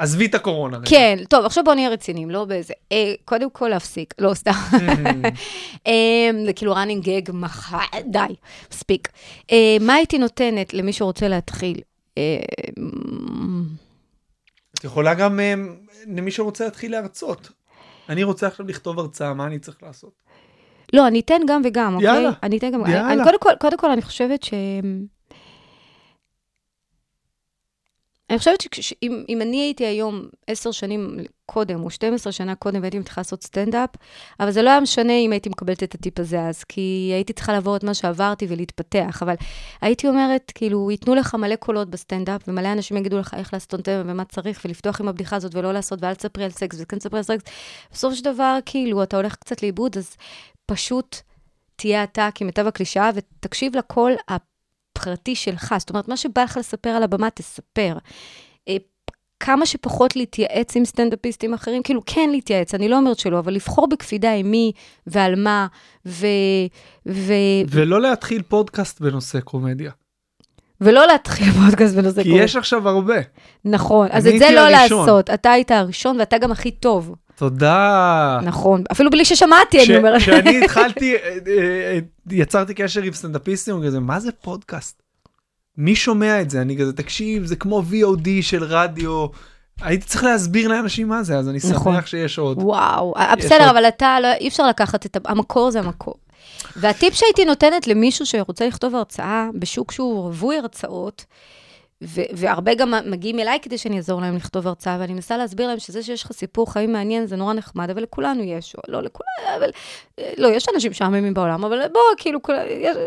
[0.02, 0.78] עזבי את הקורונה.
[0.78, 0.90] רגע.
[0.90, 2.74] כן, טוב, עכשיו בואו נהיה רציניים, לא באיזה.
[2.92, 4.52] אה, קודם כל להפסיק, לא סתם.
[5.88, 7.74] אה, זה כאילו running gag, מח...
[8.06, 8.20] די,
[8.72, 9.10] מספיק.
[9.52, 11.82] אה, מה הייתי נותנת למי שרוצה להתחיל?
[12.18, 12.40] אה,
[14.80, 15.54] את יכולה גם אה,
[16.08, 17.50] למי שרוצה להתחיל להרצות.
[18.10, 20.12] אני רוצה עכשיו לכתוב הרצאה, מה אני צריך לעשות?
[20.94, 22.08] לא, אני אתן גם וגם, אוקיי?
[22.08, 22.32] יאללה.
[22.44, 22.82] אני אתן גם...
[22.82, 23.14] יאללה.
[23.14, 24.54] אני, קודם, כל, קודם כל, אני חושבת ש...
[28.32, 33.00] אני חושבת שאם אם אני הייתי היום עשר שנים קודם, או 12 שנה קודם, והייתי
[33.00, 33.90] מתחילה לעשות סטנדאפ,
[34.40, 37.54] אבל זה לא היה משנה אם הייתי מקבלת את הטיפ הזה אז, כי הייתי צריכה
[37.54, 39.34] לעבור את מה שעברתי ולהתפתח, אבל
[39.82, 44.02] הייתי אומרת, כאילו, ייתנו לך מלא קולות בסטנדאפ, ומלא אנשים יגידו לך איך לעשות קטע
[44.06, 47.24] ומה צריך, ולפתוח עם הבדיחה הזאת ולא לעשות, ואל תספרי על סקס, וכן תספרי על
[47.24, 47.44] סקס.
[47.92, 50.16] בסופו של דבר, כאילו, אתה הולך קצת לאיבוד, אז
[50.66, 51.16] פשוט
[51.76, 54.12] תהיה אתה כמיטב הקלישאה, ותקשיב לקול
[54.98, 55.76] הפרטי שלך.
[55.78, 57.98] זאת אומרת, מה שבא לך לספר על הבמה, תספר.
[58.68, 58.76] אה,
[59.40, 63.88] כמה שפחות להתייעץ עם סטנדאפיסטים אחרים, כאילו כן להתייעץ, אני לא אומרת שלא, אבל לבחור
[63.88, 64.72] בקפידה עם מי
[65.08, 65.68] ועל מה,
[66.06, 66.28] ו...
[67.06, 67.34] ו...
[67.70, 69.92] ולא להתחיל פודקאסט בנושא קומדיה.
[70.82, 72.44] ולא להתחיל פודקאסט בנושא כי קומדיה.
[72.44, 73.16] יש עכשיו הרבה.
[73.66, 75.00] נכון, אז את זה לא הראשון.
[75.00, 75.30] לעשות.
[75.30, 77.16] אתה היית הראשון ואתה גם הכי טוב.
[77.42, 78.40] תודה.
[78.44, 80.22] נכון, אפילו בלי ששמעתי, אני כש- אומרת.
[80.22, 82.00] כשאני התחלתי, אה, אה,
[82.32, 85.02] יצרתי קשר עם סטנדאפיסטים, כזה, מה זה פודקאסט?
[85.78, 86.62] מי שומע את זה?
[86.62, 89.26] אני כזה, תקשיב, זה כמו VOD של רדיו.
[89.82, 91.94] הייתי צריך להסביר לאנשים מה זה, אז אני נכון.
[91.96, 92.58] שמח שיש עוד.
[92.62, 96.16] וואו, בסדר, עוד- אבל אתה, לא, אי אפשר לקחת את, המקור זה המקור.
[96.76, 101.26] והטיפ שהייתי נותנת למישהו שרוצה לכתוב הרצאה בשוק שהוא רווי הרצאות,
[102.04, 105.80] ו- והרבה גם מגיעים אליי כדי שאני אעזור להם לכתוב הרצאה, ואני מנסה להסביר להם
[105.80, 109.58] שזה שיש לך סיפור חיים מעניין זה נורא נחמד, אבל לכולנו יש, או לא לכולנו,
[109.58, 109.70] אבל
[110.20, 112.98] אה, לא, יש אנשים משעממים בעולם, אבל בוא, כאילו, כל- יש,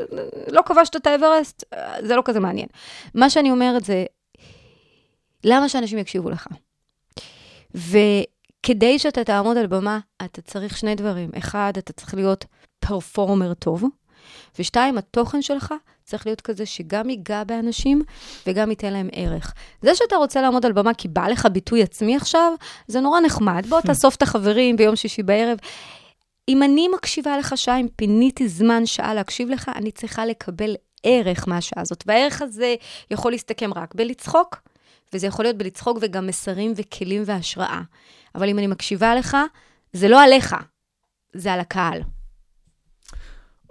[0.52, 2.66] לא כבשת את האברסט, אה, זה לא כזה מעניין.
[3.14, 4.04] מה שאני אומרת זה,
[5.44, 6.46] למה שאנשים יקשיבו לך?
[7.74, 11.30] וכדי שאתה תעמוד על במה, אתה צריך שני דברים.
[11.38, 12.44] אחד, אתה צריך להיות
[12.78, 13.84] פרפורמר טוב,
[14.58, 18.02] ושתיים, התוכן שלך צריך להיות כזה שגם ייגע באנשים
[18.46, 19.54] וגם ייתן להם ערך.
[19.82, 22.52] זה שאתה רוצה לעמוד על במה כי בא לך ביטוי עצמי עכשיו,
[22.86, 23.66] זה נורא נחמד.
[23.68, 25.58] בוא תאסוף את החברים ביום שישי בערב.
[26.48, 31.48] אם אני מקשיבה לך שעה, אם פיניתי זמן שעה להקשיב לך, אני צריכה לקבל ערך
[31.48, 32.04] מהשעה הזאת.
[32.06, 32.74] והערך הזה
[33.10, 34.60] יכול להסתכם רק בלצחוק,
[35.12, 37.80] וזה יכול להיות בלצחוק וגם מסרים וכלים והשראה.
[38.34, 39.36] אבל אם אני מקשיבה לך,
[39.92, 40.56] זה לא עליך,
[41.32, 42.00] זה על הקהל.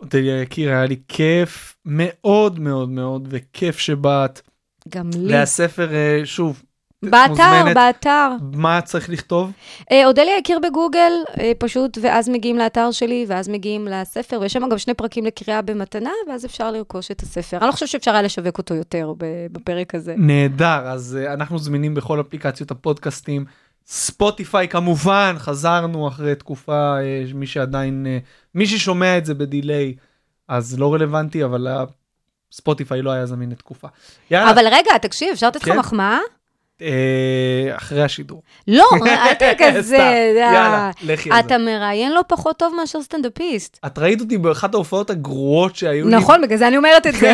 [0.03, 4.41] אודליה יקיר, היה לי כיף מאוד מאוד מאוד, וכיף שבאת.
[4.89, 5.33] גם לי.
[5.33, 6.63] והספר, אה, שוב,
[7.03, 7.75] באתר, מוזמנת.
[7.75, 8.29] באתר.
[8.53, 9.51] מה צריך לכתוב?
[9.91, 14.69] אה, אודליה הכיר בגוגל, אה, פשוט, ואז מגיעים לאתר שלי, ואז מגיעים לספר, ויש שם
[14.69, 17.57] גם שני פרקים לקריאה במתנה, ואז אפשר לרכוש את הספר.
[17.57, 19.13] אני לא חושבת שאפשר היה לשווק אותו יותר
[19.51, 20.15] בפרק הזה.
[20.17, 23.45] נהדר, אז uh, אנחנו זמינים בכל אפליקציות הפודקאסטים.
[23.87, 28.25] ספוטיפיי כמובן, חזרנו אחרי תקופה, uh, מי שעדיין, uh,
[28.55, 29.95] מי ששומע את זה בדיליי,
[30.47, 31.67] אז לא רלוונטי, אבל
[32.51, 33.87] ספוטיפיי לא היה זמין לתקופה.
[34.31, 35.79] יאללה, אבל רגע, תקשיב, אפשר לתת לך כן.
[35.79, 36.17] מחמאה?
[36.83, 38.41] Uh, אחרי השידור.
[38.67, 39.97] לא, אל תהיה כזה.
[40.37, 41.57] יאללה, לכי על אתה.
[41.57, 43.79] מראיין לא פחות טוב מאשר סטנדאפיסט.
[43.85, 46.15] את ראית אותי באחת ההופעות הגרועות שהיו לי.
[46.15, 47.33] נכון, בגלל זה אני אומרת את זה.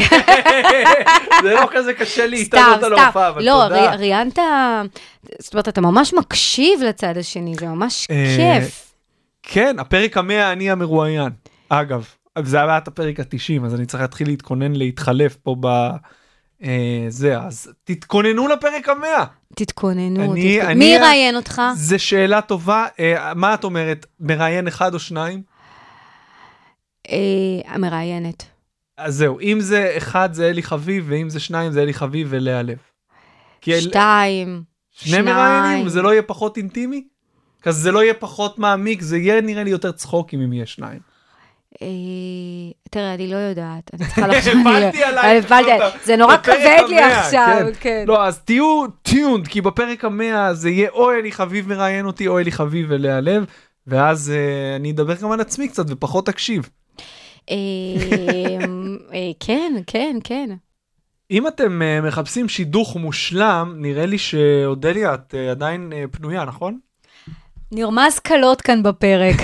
[1.44, 3.02] זה לא כזה קשה להתעלות על סתם.
[3.04, 3.92] ההופעה, אבל לא, תודה.
[3.92, 4.40] ר- ראיינת,
[5.40, 8.94] זאת אומרת, אתה ממש מקשיב לצד השני, זה ממש אה, כיף.
[9.44, 11.30] כן, הפרק המאה אני המרואיין.
[11.70, 12.08] אגב,
[12.44, 15.68] זה היה את הפרק ה-90, אז אני צריך להתחיל להתכונן להתחלף פה ב...
[16.64, 16.70] אה,
[17.10, 19.26] זה, אז תתכוננו לפרק המאה.
[19.56, 20.32] תתכוננו.
[20.34, 21.62] אני- תתכונ- אני- מי יראיין אותך?
[21.76, 22.86] זו שאלה טובה.
[23.00, 25.42] אה, מה את אומרת, מראיין אחד או שניים?
[27.10, 27.16] אה,
[27.68, 28.44] המראיינת.
[28.98, 32.62] אז זהו, אם זה אחד זה אלי חביב, ואם זה שניים זה אלי חביב ולאה
[32.62, 32.78] לב.
[33.62, 34.64] כי אל- שתיים.
[34.92, 35.26] שני שניים.
[35.26, 37.08] מראיינים, זה לא יהיה פחות אינטימי?
[37.62, 41.00] כזה זה לא יהיה פחות מעמיק, זה יהיה נראה לי יותר צחוקים אם יהיה שניים.
[41.82, 41.88] אה,
[42.92, 44.54] תראה, אני לא יודעת, אני צריכה לחשוב.
[44.68, 48.04] הפלתי עלייך הפלתי, זאת ה- זה נורא כבד לי עכשיו, כן.
[48.08, 52.40] לא, אז תהיו טיונד, כי בפרק המאה זה יהיה או אלי חביב מראיין אותי, או
[52.40, 53.46] אלי חביב ולאה לב,
[53.88, 56.30] ואז אה, אני אדבר גם על עצמי קצת ופחות.
[56.30, 57.56] אה,
[59.14, 60.50] אה, כן, כן, כן.
[61.32, 66.80] אם אתם אה, מחפשים שידוך מושלם, נראה לי שאודליה, את אה, עדיין אה, פנויה, נכון?
[67.72, 69.36] נרמז קלות כאן בפרק.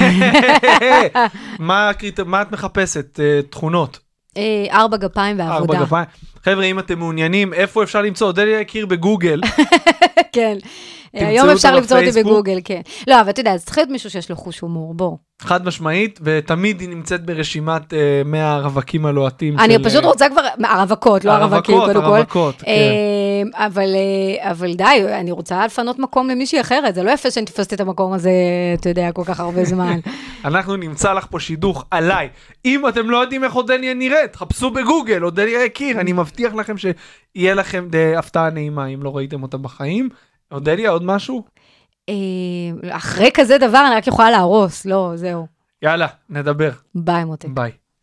[1.59, 1.91] מה
[2.26, 3.19] מה את מחפשת?
[3.19, 3.99] אה, תכונות.
[4.38, 5.80] אה, ארבע גפיים ארבע ועבודה.
[5.86, 6.05] גפיים.
[6.45, 8.27] חבר'ה, אם אתם מעוניינים, איפה אפשר למצוא?
[8.27, 9.41] אודליה הכיר בגוגל.
[10.35, 10.57] כן.
[11.13, 12.23] היום אפשר למצוא אותי.
[12.23, 12.81] בגוגל, כן.
[13.07, 15.17] לא, אבל אתה יודע, זה צריך להיות מישהו שיש לו חוש הומור, בוא.
[15.41, 19.59] חד משמעית, ותמיד היא נמצאת ברשימת אה, 100 הרווקים הלוהטים.
[19.59, 22.15] אני פשוט אה, רוצה כבר, הרווקות, לא הרווקים, הרווקות, קודם כל.
[22.15, 22.71] הרווקות, כן.
[23.55, 23.89] אה, אבל,
[24.69, 28.13] אה, די, אני רוצה לפנות מקום למישהי אחרת, זה לא יפה שאני תופסת את המקום
[28.13, 28.31] הזה,
[28.79, 29.99] אתה יודע, כל כך הרבה זמן.
[30.45, 32.29] אנחנו נמצא לך פה שידוך עליי.
[32.65, 37.53] אם אתם לא יודעים איך אודליה נראית, חפשו בגוגל, אודליה הכיר, אני מבטיח לכם שיהיה
[37.53, 40.09] לכם די הפתעה נעימה אם לא ראיתם אותה בחיים.
[40.51, 41.43] אודליה, עוד משהו?
[42.09, 42.13] אה,
[42.97, 45.47] אחרי כזה דבר אני רק יכולה להרוס, לא, זהו.
[45.81, 46.71] יאללה, נדבר.
[46.95, 47.49] ביי, מותק.
[47.53, 47.71] ביי.